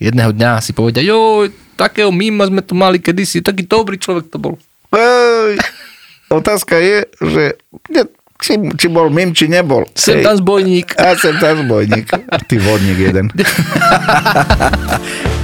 [0.02, 4.38] jedného dňa si povedia, jo, takého mima sme tu mali kedysi, taký dobrý človek to
[4.38, 4.56] bol.
[4.94, 5.58] Ej,
[6.30, 7.44] otázka je, že
[8.44, 9.88] či, či bol mim, či nebol.
[9.96, 11.00] Sem tam zbojník.
[11.00, 12.12] A sem tam zbojník.
[12.52, 13.32] Ty vodník jeden.